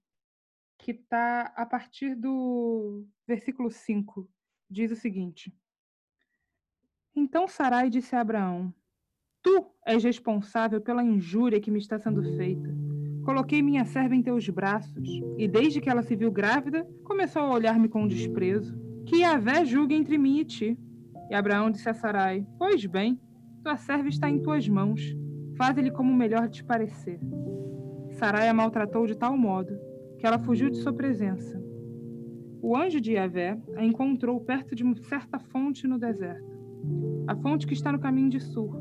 [0.78, 4.28] que está a partir do versículo 5
[4.74, 5.54] diz o seguinte:
[7.14, 8.74] Então Sarai disse a Abraão:
[9.42, 12.68] Tu és responsável pela injúria que me está sendo feita.
[13.24, 15.08] Coloquei minha serva em teus braços,
[15.38, 18.76] e desde que ela se viu grávida, começou a olhar-me com desprezo.
[19.06, 20.78] Que Yahvé julgue entre mim e ti.
[21.30, 23.18] E Abraão disse a Sarai: Pois bem,
[23.62, 25.00] tua serva está em tuas mãos.
[25.56, 27.20] Faz-lhe como melhor te parecer.
[28.18, 29.78] Sarai a maltratou de tal modo
[30.18, 31.62] que ela fugiu de sua presença
[32.66, 36.50] o anjo de Yahvé a encontrou perto de certa fonte no deserto,
[37.26, 38.74] a fonte que está no caminho de Sur.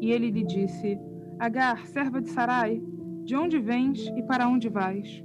[0.00, 0.98] E ele lhe disse:
[1.38, 2.82] Agar, serva de Sarai,
[3.24, 5.22] de onde vens e para onde vais?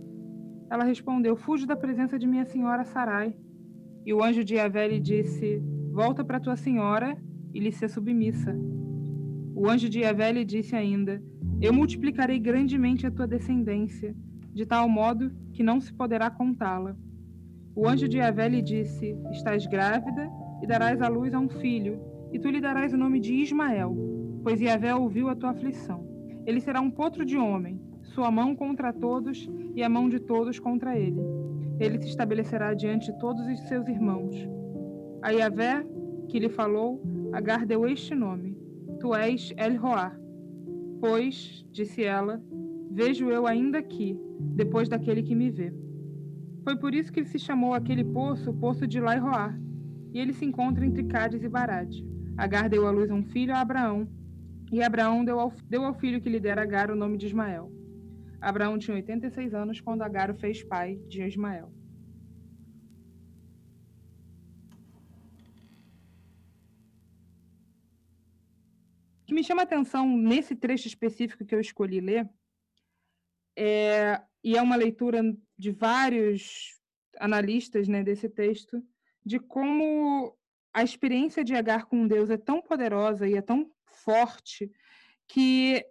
[0.70, 3.36] Ela respondeu: Fujo da presença de minha senhora Sarai.
[4.06, 7.18] E o anjo de Yahvé lhe disse: Volta para tua senhora
[7.56, 8.56] e lhe ser submissa.
[9.56, 11.20] O anjo de Yahvé lhe disse ainda:
[11.60, 14.16] Eu multiplicarei grandemente a tua descendência,
[14.54, 16.96] de tal modo que não se poderá contá-la.
[17.76, 20.30] O anjo de Yahvé lhe disse: Estás grávida
[20.62, 22.00] e darás à luz a um filho,
[22.32, 23.96] e tu lhe darás o nome de Ismael,
[24.44, 26.06] pois Yahvé ouviu a tua aflição.
[26.46, 30.60] Ele será um potro de homem, sua mão contra todos e a mão de todos
[30.60, 31.22] contra ele.
[31.80, 34.36] Ele se estabelecerá diante de todos os seus irmãos.
[35.22, 35.86] A Yahvé,
[36.28, 38.58] que lhe falou, Agar deu este nome:
[39.00, 40.12] Tu és El-Roá.
[41.00, 42.44] Pois, disse ela,
[42.92, 44.20] vejo eu ainda aqui,
[44.56, 45.74] depois daquele que me vê.
[46.64, 49.58] Foi por isso que ele se chamou aquele poço o Poço de Lairoá,
[50.14, 52.06] e ele se encontra entre Cádiz e Barade.
[52.38, 54.08] Agar deu à luz um filho a Abraão,
[54.72, 57.72] e Abraão deu ao, deu ao filho que lhe dera Agar o nome de Ismael.
[58.40, 61.74] Abraão tinha 86 anos quando Agar o fez pai de Ismael.
[69.22, 72.30] O que me chama a atenção nesse trecho específico que eu escolhi ler
[73.58, 75.22] é, e é uma leitura
[75.58, 76.80] de vários
[77.20, 78.84] analistas né, desse texto,
[79.26, 80.36] de como
[80.74, 84.72] a experiência de Agar com Deus é tão poderosa e é tão forte
[85.28, 85.86] que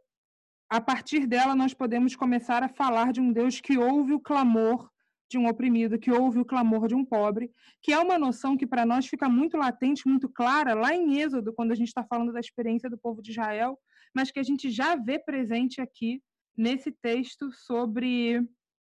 [0.69, 4.91] a partir dela nós podemos começar a falar de um Deus que ouve o clamor
[5.29, 8.67] de um oprimido, que ouve o clamor de um pobre, que é uma noção que
[8.67, 12.33] para nós fica muito latente, muito clara lá em Êxodo, quando a gente está falando
[12.33, 13.79] da experiência do povo de Israel,
[14.13, 16.21] mas que a gente já vê presente aqui
[16.57, 18.40] nesse texto sobre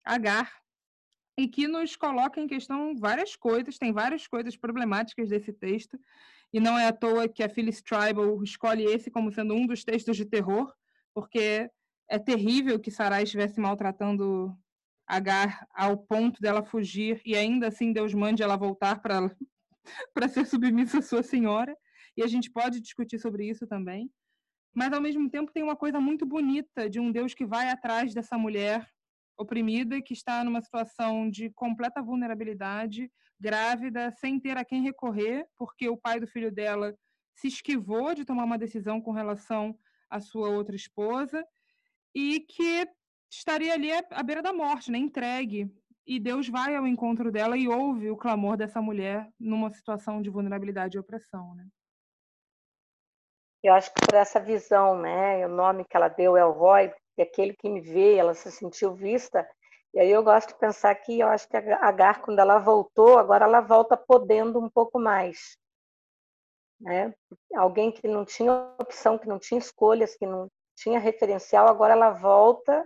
[0.05, 0.51] Agar,
[1.37, 5.97] e que nos coloca em questão várias coisas, tem várias coisas problemáticas desse texto,
[6.51, 9.83] e não é à toa que a Phyllis Tribal escolhe esse como sendo um dos
[9.83, 10.71] textos de terror,
[11.13, 11.69] porque
[12.09, 14.55] é terrível que Sarai estivesse maltratando
[15.05, 19.29] Agar ao ponto dela fugir e ainda assim Deus mande ela voltar para
[20.13, 21.75] para ser submissa à sua senhora.
[22.15, 24.09] E a gente pode discutir sobre isso também.
[24.73, 28.13] Mas ao mesmo tempo tem uma coisa muito bonita de um Deus que vai atrás
[28.13, 28.89] dessa mulher
[29.37, 35.89] oprimida que está numa situação de completa vulnerabilidade, grávida, sem ter a quem recorrer, porque
[35.89, 36.95] o pai do filho dela
[37.35, 39.77] se esquivou de tomar uma decisão com relação
[40.09, 41.45] à sua outra esposa
[42.13, 42.87] e que
[43.29, 45.71] estaria ali à beira da morte, né, entregue.
[46.05, 50.29] E Deus vai ao encontro dela e ouve o clamor dessa mulher numa situação de
[50.29, 51.65] vulnerabilidade e opressão, né?
[53.63, 56.93] Eu acho que por essa visão, né, o nome que ela deu é o Roy,
[57.17, 59.47] é aquele que me vê, ela se sentiu vista.
[59.93, 63.17] E aí eu gosto de pensar que eu acho que a Agar, quando ela voltou,
[63.17, 65.57] agora ela volta podendo um pouco mais.
[66.81, 67.13] Né?
[67.55, 72.09] Alguém que não tinha opção, que não tinha escolhas, que não tinha referencial, agora ela
[72.09, 72.85] volta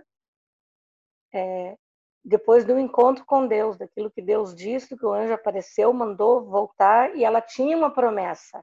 [1.32, 1.76] é,
[2.24, 7.16] depois do encontro com Deus, daquilo que Deus disse, que o anjo apareceu, mandou voltar
[7.16, 8.62] e ela tinha uma promessa.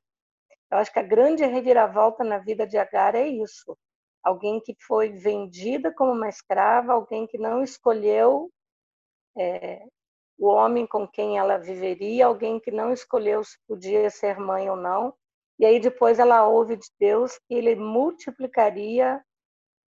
[0.72, 3.78] Eu acho que a grande reviravolta na vida de Agar é isso.
[4.24, 8.52] Alguém que foi vendida como uma escrava, alguém que não escolheu
[9.38, 9.86] é,
[10.38, 14.76] o homem com quem ela viveria, alguém que não escolheu se podia ser mãe ou
[14.76, 15.14] não.
[15.60, 19.24] E aí depois ela ouve de Deus que ele multiplicaria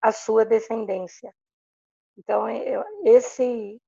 [0.01, 1.33] a sua descendência.
[2.17, 3.81] Então, eu, esse,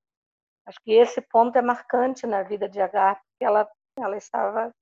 [0.66, 4.74] acho que esse ponto é marcante na vida de Agar, porque ela, ela estava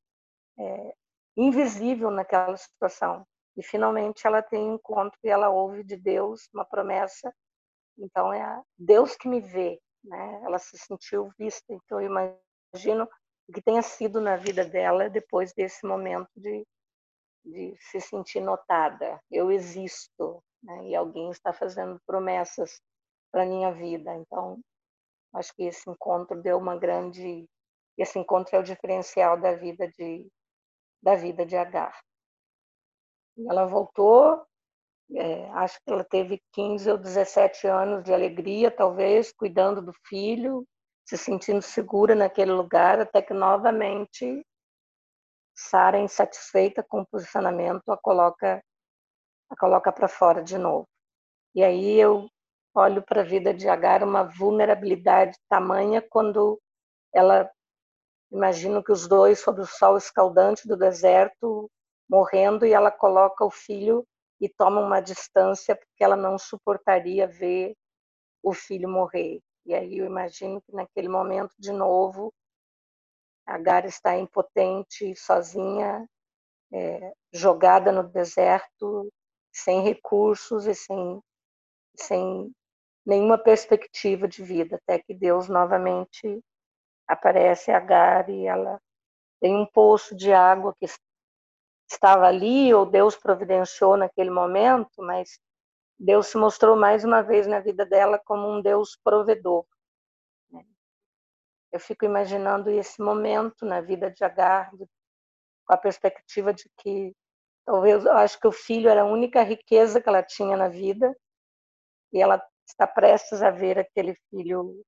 [0.57, 0.95] é,
[1.35, 3.25] invisível naquela situação.
[3.57, 7.33] E finalmente ela tem um encontro e ela ouve de Deus uma promessa.
[7.97, 9.79] Então, é Deus que me vê.
[10.03, 10.41] Né?
[10.43, 11.73] Ela se sentiu vista.
[11.73, 13.07] Então, eu imagino
[13.47, 16.65] o que tenha sido na vida dela depois desse momento de,
[17.45, 19.19] de se sentir notada.
[19.31, 20.43] Eu existo.
[20.61, 20.89] Né?
[20.89, 22.81] E alguém está fazendo promessas
[23.31, 24.13] para minha vida.
[24.15, 24.59] Então,
[25.33, 27.47] acho que esse encontro deu uma grande
[27.97, 30.27] esse encontro é o diferencial da vida de
[31.05, 31.95] da vida de Agar.
[33.47, 34.43] Ela voltou,
[35.13, 40.65] é, acho que ela teve 15 ou 17 anos de alegria, talvez, cuidando do filho,
[41.07, 44.43] se sentindo segura naquele lugar, até que novamente
[45.55, 48.61] Sara, insatisfeita com o posicionamento, a coloca
[49.47, 50.87] a coloca para fora de novo.
[51.53, 52.27] E aí eu
[52.73, 56.59] olho para a vida de Agar uma vulnerabilidade tamanha quando
[57.13, 57.49] ela
[58.35, 61.69] imagino que os dois sob o sol escaldante do deserto
[62.09, 64.05] morrendo e ela coloca o filho
[64.39, 67.75] e toma uma distância porque ela não suportaria ver
[68.43, 69.41] o filho morrer.
[69.65, 72.33] E aí eu imagino que naquele momento de novo
[73.45, 76.09] Agar está impotente, sozinha,
[76.73, 79.11] é, jogada no deserto,
[79.53, 81.21] sem recursos e sem,
[81.95, 82.51] sem
[83.05, 86.41] nenhuma perspectiva de vida, até que Deus novamente
[87.07, 88.79] aparece Agar e ela
[89.39, 90.85] tem um poço de água que
[91.89, 95.39] estava ali, ou Deus providenciou naquele momento, mas
[95.97, 99.65] Deus se mostrou mais uma vez na vida dela como um Deus provedor.
[100.51, 100.63] Né?
[101.71, 107.15] Eu fico imaginando esse momento na vida de Agar, com a perspectiva de que
[107.65, 111.15] talvez eu acho que o filho era a única riqueza que ela tinha na vida
[112.11, 114.83] e ela está prestes a ver aquele filho,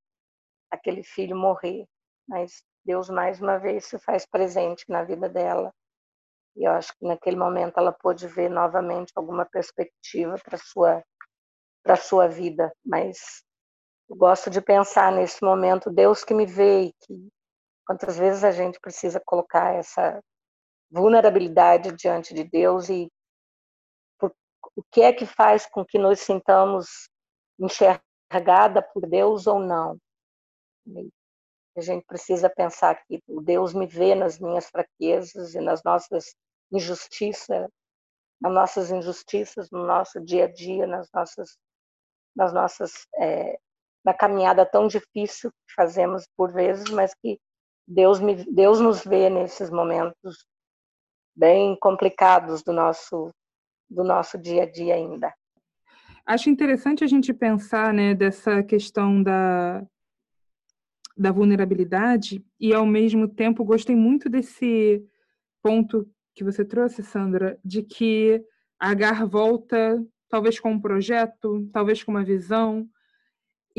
[0.71, 1.87] aquele filho morrer,
[2.27, 5.73] mas Deus mais uma vez se faz presente na vida dela.
[6.55, 11.03] E eu acho que naquele momento ela pôde ver novamente alguma perspectiva para sua
[11.83, 13.41] para sua vida, mas
[14.09, 17.29] eu gosto de pensar nesse momento Deus que me vê e que
[17.85, 20.21] quantas vezes a gente precisa colocar essa
[20.91, 23.09] vulnerabilidade diante de Deus e
[24.19, 24.33] por,
[24.75, 27.09] o que é que faz com que nos sintamos
[27.59, 29.97] enxergada por Deus ou não.
[31.77, 36.33] A gente precisa pensar que o Deus me vê nas minhas fraquezas e nas nossas
[36.71, 37.69] injustiças,
[38.41, 41.55] nas nossas injustiças, no nosso dia a dia, nas nossas,
[42.35, 43.59] nas nossas, é,
[44.03, 47.39] na caminhada tão difícil que fazemos por vezes, mas que
[47.87, 50.47] Deus me, Deus nos vê nesses momentos
[51.35, 53.31] bem complicados do nosso,
[53.87, 55.31] do nosso dia a dia ainda.
[56.25, 59.85] Acho interessante a gente pensar né, dessa questão da,
[61.17, 65.03] da vulnerabilidade e, ao mesmo tempo, gostei muito desse
[65.61, 68.43] ponto que você trouxe, Sandra, de que
[68.79, 72.87] a Agar volta talvez com um projeto, talvez com uma visão,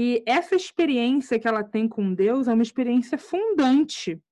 [0.01, 4.22] E essa experiência que ela tem com Deus é uma experiência fundante.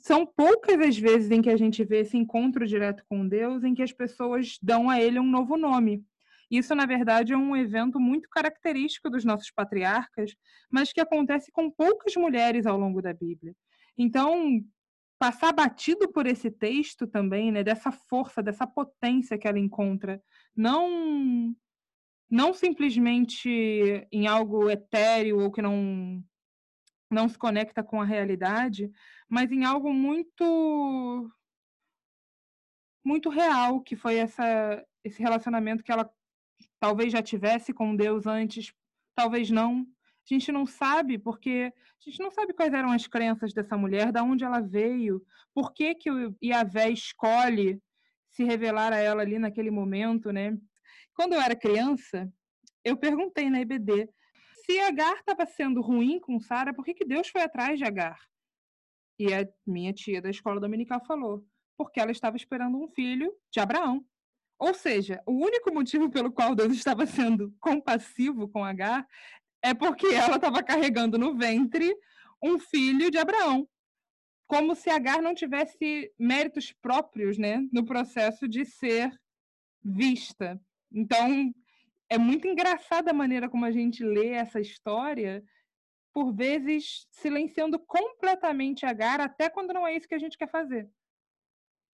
[0.00, 3.74] São poucas as vezes em que a gente vê esse encontro direto com Deus em
[3.74, 6.04] que as pessoas dão a ele um novo nome.
[6.50, 10.34] Isso, na verdade, é um evento muito característico dos nossos patriarcas,
[10.70, 13.54] mas que acontece com poucas mulheres ao longo da Bíblia.
[13.96, 14.60] Então,
[15.18, 20.22] passar batido por esse texto também, né, dessa força, dessa potência que ela encontra,
[20.56, 21.54] não
[22.30, 23.48] não simplesmente
[24.12, 26.22] em algo etéreo ou que não
[27.10, 28.90] não se conecta com a realidade,
[29.28, 31.30] mas em algo muito
[33.04, 36.10] muito real, que foi essa esse relacionamento que ela
[36.80, 38.72] talvez já tivesse com Deus antes,
[39.14, 39.86] talvez não.
[40.30, 44.12] A gente não sabe porque a gente não sabe quais eram as crenças dessa mulher,
[44.12, 45.24] da onde ela veio,
[45.54, 47.80] por que que o Iavé escolhe
[48.28, 50.56] se revelar a ela ali naquele momento, né?
[51.14, 52.32] Quando eu era criança,
[52.84, 54.08] eu perguntei na IBD
[54.64, 58.20] se Agar estava sendo ruim com Sara, por que, que Deus foi atrás de Agar?
[59.18, 61.42] E a minha tia da escola dominical falou,
[61.76, 64.04] porque ela estava esperando um filho de Abraão.
[64.58, 69.06] Ou seja, o único motivo pelo qual Deus estava sendo compassivo com Agar
[69.62, 71.94] é porque ela estava carregando no ventre
[72.42, 73.68] um filho de Abraão.
[74.46, 79.12] Como se Agar não tivesse méritos próprios né, no processo de ser
[79.82, 80.60] vista.
[80.90, 81.52] Então,
[82.08, 85.42] é muito engraçada a maneira como a gente lê essa história,
[86.12, 90.88] por vezes silenciando completamente Agar, até quando não é isso que a gente quer fazer.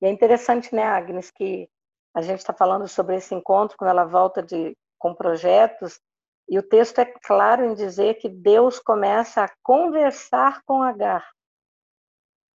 [0.01, 1.69] E é interessante, né, Agnes, que
[2.15, 6.01] a gente está falando sobre esse encontro quando ela volta de, com projetos,
[6.49, 11.27] e o texto é claro em dizer que Deus começa a conversar com Agar.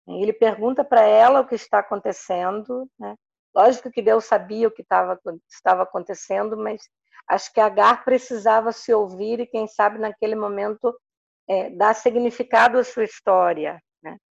[0.09, 2.89] Ele pergunta para ela o que está acontecendo.
[2.99, 3.15] Né?
[3.55, 6.83] Lógico que Deus sabia o que estava, estava acontecendo, mas
[7.29, 10.97] acho que Agar precisava se ouvir e, quem sabe, naquele momento,
[11.49, 13.81] é, dar significado à sua história.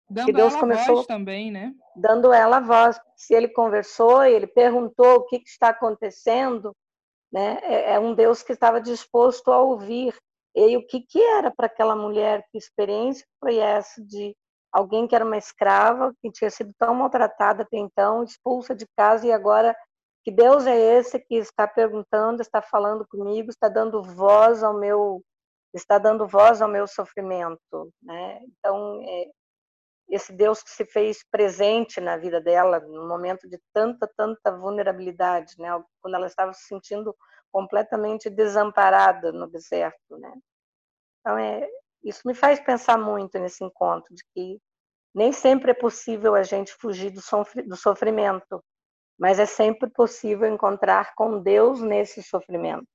[0.10, 1.74] Dando que Deus ela começou voz também, né?
[1.95, 2.99] Dando ela voz.
[3.16, 6.76] Se ele conversou, ele perguntou o que, que está acontecendo,
[7.32, 7.60] né?
[7.64, 10.16] É, é, um Deus que estava disposto a ouvir.
[10.56, 12.45] E o que, que era para aquela mulher?
[12.51, 14.36] Que experiência foi essa de
[14.72, 19.26] alguém que era uma escrava, que tinha sido tão maltratada até então, expulsa de casa
[19.26, 19.76] e agora
[20.24, 25.22] que Deus é esse que está perguntando, está falando comigo, está dando voz ao meu
[25.74, 28.39] está dando voz ao meu sofrimento, né?
[28.43, 29.30] Então, é,
[30.08, 35.56] esse Deus que se fez presente na vida dela no momento de tanta, tanta vulnerabilidade,
[35.58, 35.70] né?
[36.01, 37.16] Quando ela estava se sentindo
[37.51, 40.34] completamente desamparada no deserto, né?
[41.20, 41.68] Então é
[42.03, 44.62] isso me faz pensar muito nesse encontro de que
[45.14, 48.64] nem sempre é possível a gente fugir do sofrimento,
[49.18, 52.86] mas é sempre possível encontrar com Deus nesse sofrimento.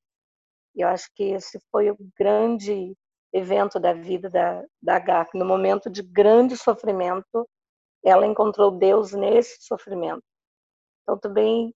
[0.77, 2.95] E eu acho que esse foi o grande
[3.33, 5.29] evento da vida da, da Agar.
[5.35, 7.49] No momento de grande sofrimento,
[8.05, 10.23] ela encontrou Deus nesse sofrimento.
[11.03, 11.75] Então, também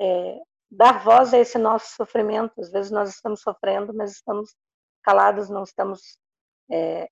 [0.00, 0.38] é,
[0.70, 2.52] dar voz a esse nosso sofrimento.
[2.60, 4.54] Às vezes nós estamos sofrendo, mas estamos
[5.02, 6.00] calados, não estamos.
[6.70, 7.08] É,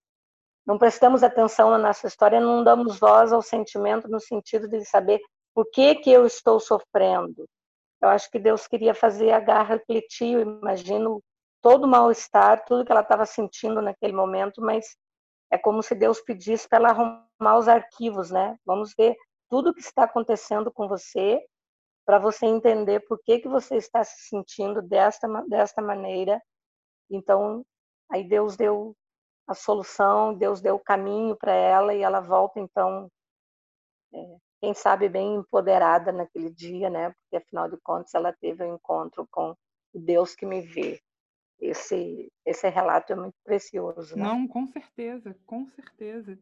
[0.66, 5.20] não prestamos atenção na nossa história, não damos voz ao sentimento no sentido de saber
[5.55, 7.47] por que, que eu estou sofrendo.
[8.03, 11.22] Eu acho que Deus queria fazer a garra refletir, eu imagino
[11.67, 14.97] todo o mal-estar, tudo que ela estava sentindo naquele momento, mas
[15.51, 18.57] é como se Deus pedisse para ela arrumar os arquivos, né?
[18.64, 19.17] Vamos ver
[19.51, 21.45] tudo o que está acontecendo com você,
[22.05, 26.41] para você entender por que, que você está se sentindo desta, desta maneira.
[27.11, 27.67] Então,
[28.12, 28.95] aí Deus deu
[29.49, 33.11] a solução, Deus deu o caminho para ela e ela volta, então,
[34.14, 37.11] é, quem sabe, bem empoderada naquele dia, né?
[37.11, 39.51] Porque, afinal de contas, ela teve um encontro com
[39.93, 41.03] o Deus que me vê
[41.61, 44.17] esse, esse relato é muito precioso.
[44.17, 44.23] Né?
[44.23, 46.39] Não, com certeza, com certeza.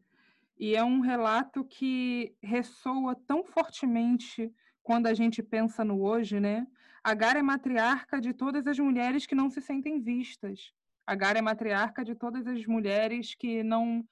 [0.59, 4.53] E é um relato que ressoa tão fortemente
[4.83, 6.67] quando a gente pensa no hoje, né?
[7.03, 10.73] Agar é matriarca de todas as mulheres que não se sentem vistas.
[11.07, 14.07] Agar é matriarca de todas as mulheres que não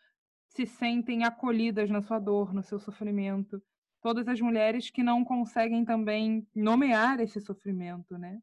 [0.48, 3.62] se sentem acolhidas na sua dor, no seu sofrimento.
[4.00, 8.40] Todas as mulheres que não conseguem também nomear esse sofrimento, né?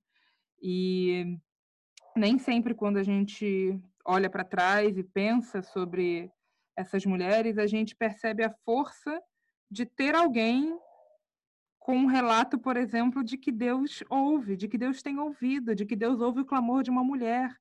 [0.62, 1.38] E
[2.16, 6.32] nem sempre quando a gente olha para trás e pensa sobre
[6.76, 9.22] essas mulheres, a gente percebe a força
[9.70, 10.78] de ter alguém
[11.80, 15.86] com um relato, por exemplo, de que Deus ouve, de que Deus tem ouvido, de
[15.86, 17.53] que Deus ouve o clamor de uma mulher.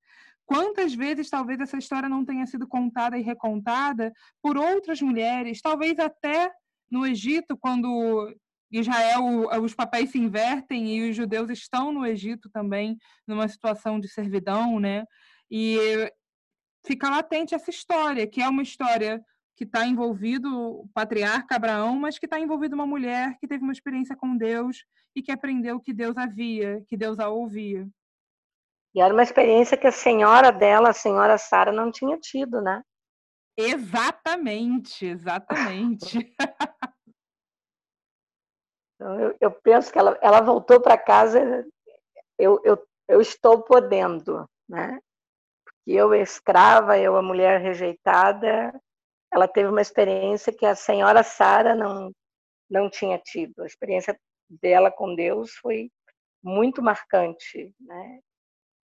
[0.45, 5.99] Quantas vezes talvez essa história não tenha sido contada e recontada por outras mulheres, talvez
[5.99, 6.51] até
[6.91, 8.35] no Egito, quando
[8.71, 12.97] Israel, os papéis se invertem e os judeus estão no Egito também,
[13.27, 15.05] numa situação de servidão, né?
[15.51, 15.79] E
[16.87, 19.23] fica latente essa história, que é uma história
[19.57, 20.49] que está envolvido
[20.83, 24.85] o patriarca Abraão, mas que está envolvido uma mulher que teve uma experiência com Deus
[25.17, 27.89] e que aprendeu que Deus havia, que Deus a ouvia.
[28.95, 32.83] E era uma experiência que a senhora dela, a senhora Sara, não tinha tido, né?
[33.57, 36.33] Exatamente, exatamente.
[38.99, 41.65] então, eu, eu, penso que ela, ela voltou para casa,
[42.37, 44.99] eu, eu, eu estou podendo, né?
[45.65, 48.75] Porque eu, escrava, eu, a mulher rejeitada,
[49.33, 52.11] ela teve uma experiência que a senhora Sara não,
[52.69, 53.63] não tinha tido.
[53.63, 54.19] A experiência
[54.51, 55.91] dela com Deus foi
[56.43, 58.19] muito marcante, né?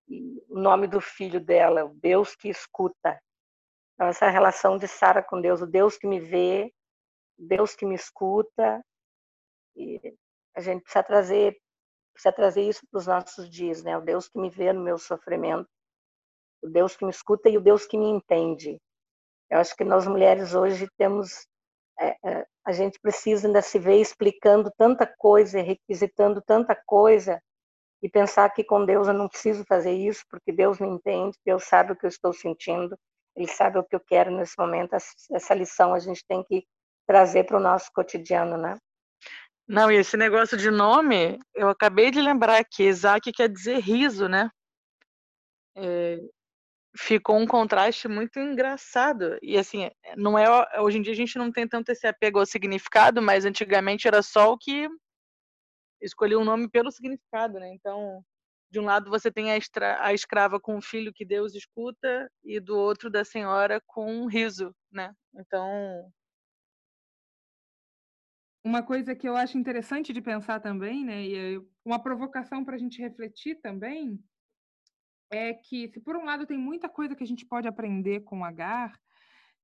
[0.07, 3.19] E o nome do filho dela, o Deus que escuta,
[3.95, 6.73] então, essa relação de Sara com Deus, o Deus que me vê,
[7.39, 8.85] Deus que me escuta.
[9.77, 10.17] E
[10.57, 11.57] a gente precisa trazer,
[12.13, 13.97] precisa trazer isso para os nossos dias, né?
[13.97, 15.69] O Deus que me vê no meu sofrimento,
[16.63, 18.81] o Deus que me escuta e o Deus que me entende.
[19.51, 21.47] Eu acho que nós mulheres hoje temos,
[22.01, 27.41] é, é, a gente precisa ainda se ver explicando tanta coisa, requisitando tanta coisa,
[28.05, 31.65] e pensar que com Deus eu não preciso fazer isso, porque Deus me entende, Deus
[31.65, 32.99] sabe o que eu estou sentindo,
[33.35, 34.95] ele sabe o que eu quero nesse momento.
[35.33, 36.67] Essa lição a gente tem que
[37.07, 38.77] trazer para o nosso cotidiano, né?
[39.67, 44.29] Não, e esse negócio de nome, eu acabei de lembrar que Isaac quer dizer riso,
[44.29, 44.51] né?
[45.77, 46.19] É,
[46.97, 49.39] ficou um contraste muito engraçado.
[49.43, 50.47] E assim, não é
[50.81, 54.23] hoje em dia a gente não tem tanto esse apego ao significado, mas antigamente era
[54.23, 54.89] só o que
[56.01, 57.73] escolhia um nome pelo significado, né?
[57.73, 58.23] Então,
[58.71, 59.59] de um lado você tem a,
[60.01, 64.27] a escrava com o filho que Deus escuta e do outro da senhora com um
[64.27, 65.13] riso, né?
[65.35, 66.11] Então
[68.65, 72.79] uma coisa que eu acho interessante de pensar também, né, e uma provocação para a
[72.79, 74.19] gente refletir também,
[75.31, 78.45] é que se por um lado tem muita coisa que a gente pode aprender com
[78.45, 78.99] Agar,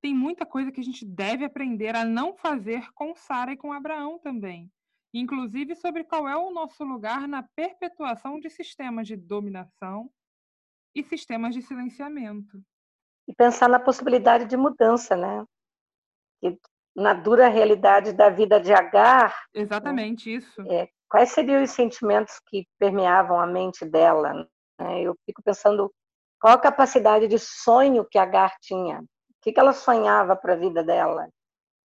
[0.03, 3.73] tem muita coisa que a gente deve aprender a não fazer com Sara e com
[3.73, 4.71] Abraão também
[5.13, 10.11] inclusive sobre qual é o nosso lugar na perpetuação de sistemas de dominação
[10.95, 12.63] e sistemas de silenciamento.
[13.29, 15.45] E pensar na possibilidade de mudança, né?
[16.43, 16.59] E
[17.01, 19.35] na dura realidade da vida de Agar.
[19.55, 20.37] Exatamente né?
[20.37, 20.63] isso.
[20.71, 24.47] É, quais seriam os sentimentos que permeavam a mente dela?
[24.79, 25.03] Né?
[25.03, 25.93] Eu fico pensando
[26.41, 30.57] qual a capacidade de sonho que Agar tinha, o que, que ela sonhava para a
[30.57, 31.29] vida dela,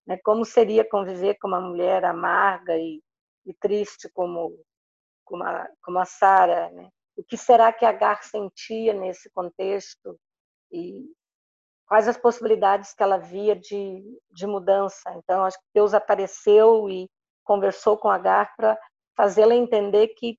[0.08, 0.18] né?
[0.24, 3.02] como seria conviver com uma mulher amarga e
[3.46, 4.58] e triste como
[5.24, 6.90] como a, como a Sara, né?
[7.18, 10.20] O que será que Agar sentia nesse contexto
[10.72, 11.12] e
[11.88, 15.12] quais as possibilidades que ela via de, de mudança?
[15.16, 17.10] Então, acho que Deus apareceu e
[17.44, 18.78] conversou com Agar para
[19.16, 20.38] fazê-la entender que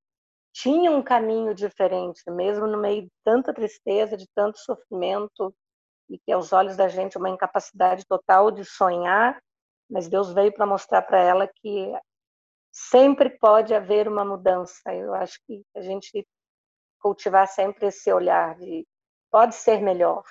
[0.52, 5.54] tinha um caminho diferente, mesmo no meio de tanta tristeza, de tanto sofrimento,
[6.08, 9.38] e que aos olhos da gente é uma incapacidade total de sonhar,
[9.90, 11.92] mas Deus veio para mostrar para ela que
[12.72, 14.94] sempre pode haver uma mudança.
[14.94, 16.26] Eu acho que a gente
[17.00, 18.86] cultivar sempre esse olhar de
[19.30, 20.24] pode ser melhor,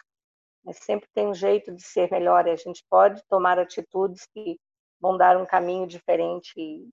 [0.65, 4.59] mas sempre tem um jeito de ser melhor e a gente pode tomar atitudes que
[4.99, 6.89] vão dar um caminho diferente e,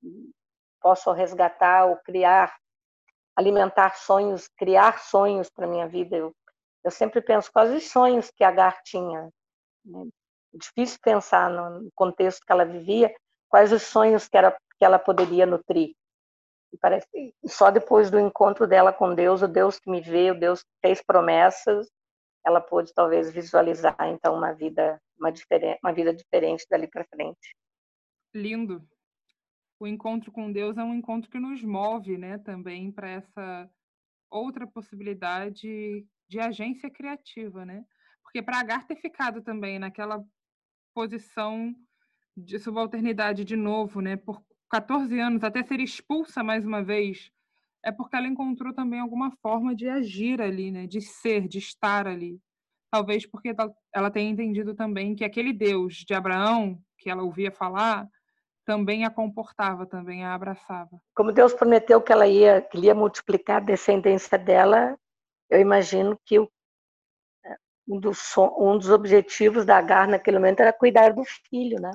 [0.80, 2.54] posso resgatar ou criar,
[3.36, 6.16] alimentar sonhos, criar sonhos para minha vida.
[6.16, 6.34] Eu,
[6.84, 9.30] eu sempre penso quais os sonhos que a Gar tinha.
[9.84, 10.08] Né?
[10.52, 13.14] Difícil pensar no contexto que ela vivia,
[13.48, 15.94] quais os sonhos que era que ela poderia nutrir.
[16.72, 17.06] E parece
[17.46, 20.70] só depois do encontro dela com Deus, o Deus que me vê, o Deus que
[20.80, 21.88] fez promessas,
[22.44, 27.56] ela pôde talvez visualizar então uma vida uma, diferente, uma vida diferente dali para frente.
[28.34, 28.86] Lindo.
[29.78, 33.70] O encontro com Deus é um encontro que nos move, né, também para essa
[34.30, 37.84] outra possibilidade de agência criativa, né?
[38.22, 40.24] Porque para Agar ter ficado também naquela
[40.94, 41.74] posição
[42.36, 47.30] de subalternidade de novo, né, por 14 anos, até ser expulsa mais uma vez,
[47.84, 50.86] é porque ela encontrou também alguma forma de agir ali, né?
[50.86, 52.38] de ser, de estar ali.
[52.90, 53.54] Talvez porque
[53.94, 58.06] ela tenha entendido também que aquele Deus de Abraão, que ela ouvia falar,
[58.64, 61.00] também a comportava, também a abraçava.
[61.14, 64.96] Como Deus prometeu que ela ia, que ia multiplicar a descendência dela,
[65.50, 66.48] eu imagino que o,
[67.88, 71.90] um, dos, um dos objetivos da Agar naquele momento era cuidar do filho, né?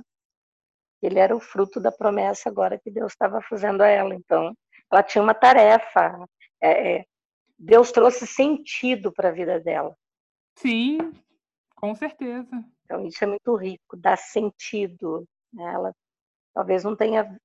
[1.02, 4.16] Ele era o fruto da promessa agora que Deus estava fazendo a ela.
[4.16, 4.54] Então,
[4.92, 6.28] ela tinha uma tarefa.
[6.62, 7.06] É, é
[7.58, 9.96] Deus trouxe sentido para a vida dela.
[10.56, 11.12] Sim,
[11.76, 12.50] com certeza.
[12.86, 15.28] Então, isso é muito rico, dá sentido.
[15.52, 15.74] Né?
[15.74, 15.94] Ela
[16.54, 17.40] talvez não tenha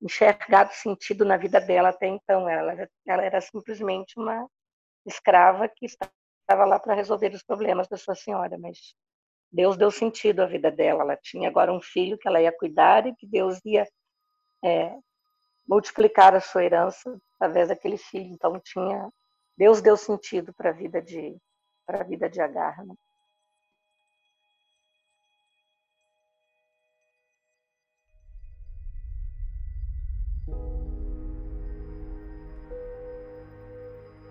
[0.00, 2.48] enxergado sentido na vida dela até então.
[2.48, 4.48] Ela, ela era simplesmente uma
[5.04, 6.12] escrava que estava
[6.48, 8.94] estava lá para resolver os problemas da sua senhora, mas
[9.52, 11.02] Deus deu sentido à vida dela.
[11.02, 13.86] Ela tinha agora um filho que ela ia cuidar e que Deus ia
[14.64, 14.96] é,
[15.68, 18.32] multiplicar a sua herança através daquele filho.
[18.32, 19.10] Então tinha
[19.56, 21.36] Deus deu sentido para a vida de
[21.86, 22.84] para a vida de Agar.
[22.84, 22.94] Né?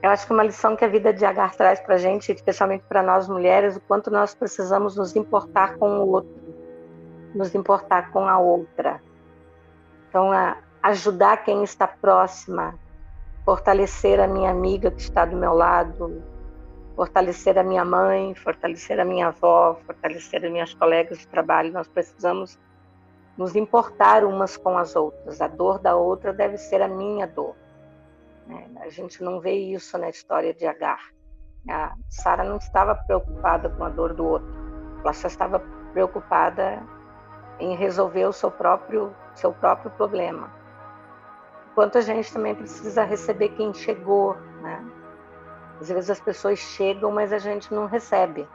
[0.02, 2.86] Eu acho que uma lição que a vida de Agar traz para a gente, especialmente
[2.86, 6.56] para nós mulheres, o quanto nós precisamos nos importar com o outro,
[7.34, 9.02] nos importar com a outra.
[10.08, 10.58] Então, a
[10.88, 12.80] ajudar quem está próxima,
[13.44, 16.24] fortalecer a minha amiga que está do meu lado,
[16.96, 21.74] fortalecer a minha mãe, fortalecer a minha avó, fortalecer as minhas colegas de trabalho.
[21.74, 22.58] Nós precisamos
[23.38, 25.42] nos importar umas com as outras.
[25.42, 27.56] A dor da outra deve ser a minha dor.
[28.48, 28.68] Né?
[28.80, 31.12] A gente não vê isso na história de Agar.
[31.70, 34.48] A Sara não estava preocupada com a dor do outro.
[35.04, 35.60] Ela só estava
[35.92, 36.82] preocupada
[37.60, 40.57] em resolver o seu próprio seu próprio problema.
[41.78, 44.84] Enquanto a gente também precisa receber quem chegou, né?
[45.80, 48.50] Às vezes as pessoas chegam, mas a gente não recebe.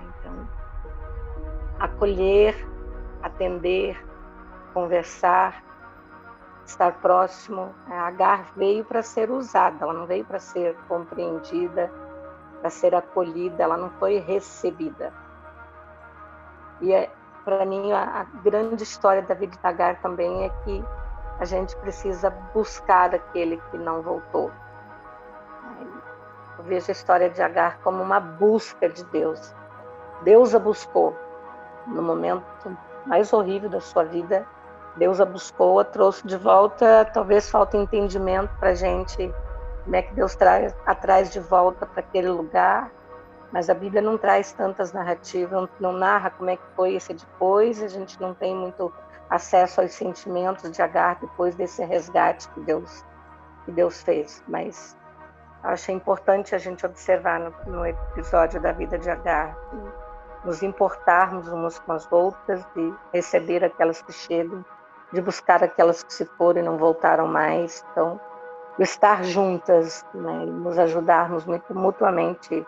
[0.00, 0.48] Então,
[1.80, 2.54] acolher,
[3.20, 4.00] atender,
[4.72, 5.60] conversar,
[6.64, 7.74] estar próximo.
[7.88, 11.90] A Agar veio para ser usada, ela não veio para ser compreendida,
[12.60, 15.12] para ser acolhida, ela não foi recebida.
[16.80, 17.10] E é,
[17.44, 20.84] para mim a, a, grande história da vida de Agar também é que
[21.40, 24.52] a gente precisa buscar aquele que não voltou.
[26.58, 29.54] Eu vejo a história de Agar como uma busca de Deus.
[30.22, 31.16] Deus a buscou
[31.86, 32.44] no momento
[33.06, 34.46] mais horrível da sua vida,
[34.96, 37.06] Deus a buscou, a trouxe de volta.
[37.14, 39.34] Talvez falte entendimento para a gente
[39.84, 42.92] como é que Deus traz, atrás de volta para aquele lugar.
[43.50, 47.82] Mas a Bíblia não traz tantas narrativas, não narra como é que foi esse depois.
[47.82, 48.92] A gente não tem muito
[49.30, 53.04] acesso aos sentimentos de Agar depois desse resgate que Deus
[53.64, 54.42] que Deus fez.
[54.48, 54.96] Mas
[55.62, 59.56] acho importante a gente observar no, no episódio da vida de Agar
[60.44, 64.64] nos importarmos umas com as outras, de receber aquelas que chegam
[65.12, 67.84] de buscar aquelas que se foram e não voltaram mais.
[67.90, 68.20] Então,
[68.78, 72.66] estar juntas né, nos ajudarmos muito mutuamente,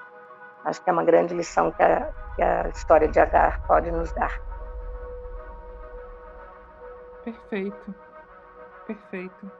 [0.64, 4.12] acho que é uma grande lição que a, que a história de Agar pode nos
[4.12, 4.51] dar.
[7.24, 7.94] Perfeito,
[8.86, 9.50] perfeito.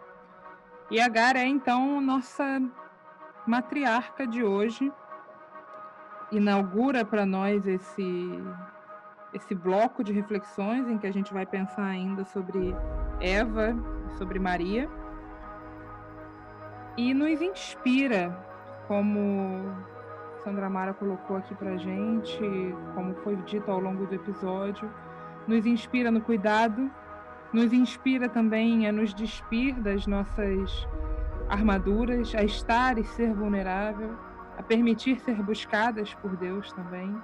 [0.91, 2.61] E Agar é então nossa
[3.47, 4.93] matriarca de hoje,
[6.31, 8.43] inaugura para nós esse
[9.33, 12.77] esse bloco de reflexões em que a gente vai pensar ainda sobre
[13.19, 13.75] Eva,
[14.19, 14.91] sobre Maria,
[16.99, 18.37] e nos inspira,
[18.87, 19.75] como
[20.45, 22.43] Sandra Mara colocou aqui para gente,
[22.95, 24.93] como foi dito ao longo do episódio,
[25.47, 26.91] nos inspira no cuidado,
[27.53, 30.89] nos inspira também a nos despir das nossas
[31.49, 34.17] armaduras, a estar e ser vulnerável,
[34.57, 37.15] a permitir ser buscadas por Deus também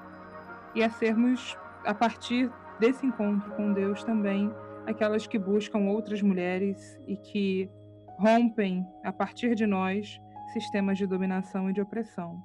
[0.75, 4.53] e a sermos a partir desse encontro com Deus também,
[4.87, 7.71] aquelas que buscam outras mulheres e que
[8.19, 10.21] rompem, a partir de nós,
[10.53, 12.43] sistemas de dominação e de opressão.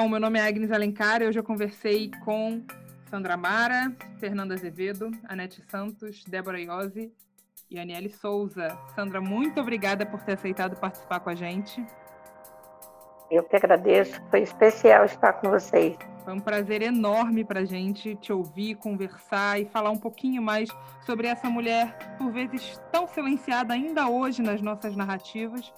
[0.00, 2.64] Bom, meu nome é Agnes Alencar, eu já conversei com
[3.10, 7.12] Sandra Mara, Fernanda Azevedo, Anete Santos, Débora Iose
[7.70, 8.78] e Aniele Souza.
[8.94, 11.84] Sandra, muito obrigada por ter aceitado participar com a gente.
[13.30, 15.98] Eu que agradeço, foi especial estar com vocês.
[16.24, 20.70] Foi um prazer enorme para a gente te ouvir, conversar e falar um pouquinho mais
[21.04, 25.70] sobre essa mulher, por vezes tão silenciada ainda hoje nas nossas narrativas,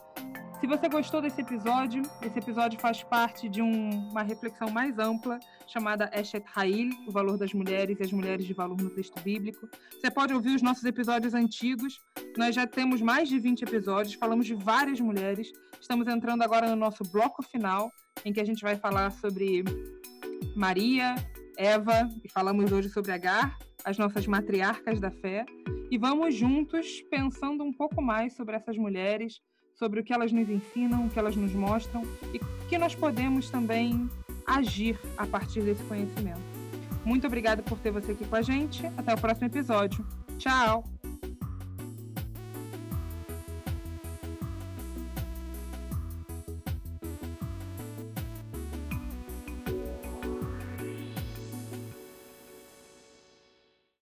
[0.63, 5.41] se você gostou desse episódio, esse episódio faz parte de um, uma reflexão mais ampla
[5.67, 9.69] chamada Eshet Ha'il, o valor das mulheres e as mulheres de valor no texto bíblico.
[9.91, 12.01] Você pode ouvir os nossos episódios antigos.
[12.39, 15.51] Nós já temos mais de 20 episódios, falamos de várias mulheres.
[15.81, 17.91] Estamos entrando agora no nosso bloco final,
[18.25, 19.65] em que a gente vai falar sobre
[20.55, 21.17] Maria,
[21.59, 25.45] Eva, e falamos hoje sobre Agar, as nossas matriarcas da fé.
[25.91, 29.41] E vamos juntos pensando um pouco mais sobre essas mulheres,
[29.83, 32.03] sobre o que elas nos ensinam, o que elas nos mostram
[32.33, 34.09] e que nós podemos também
[34.47, 36.41] agir a partir desse conhecimento.
[37.05, 38.87] Muito obrigada por ter você aqui com a gente.
[38.97, 40.07] Até o próximo episódio.
[40.39, 40.85] Tchau!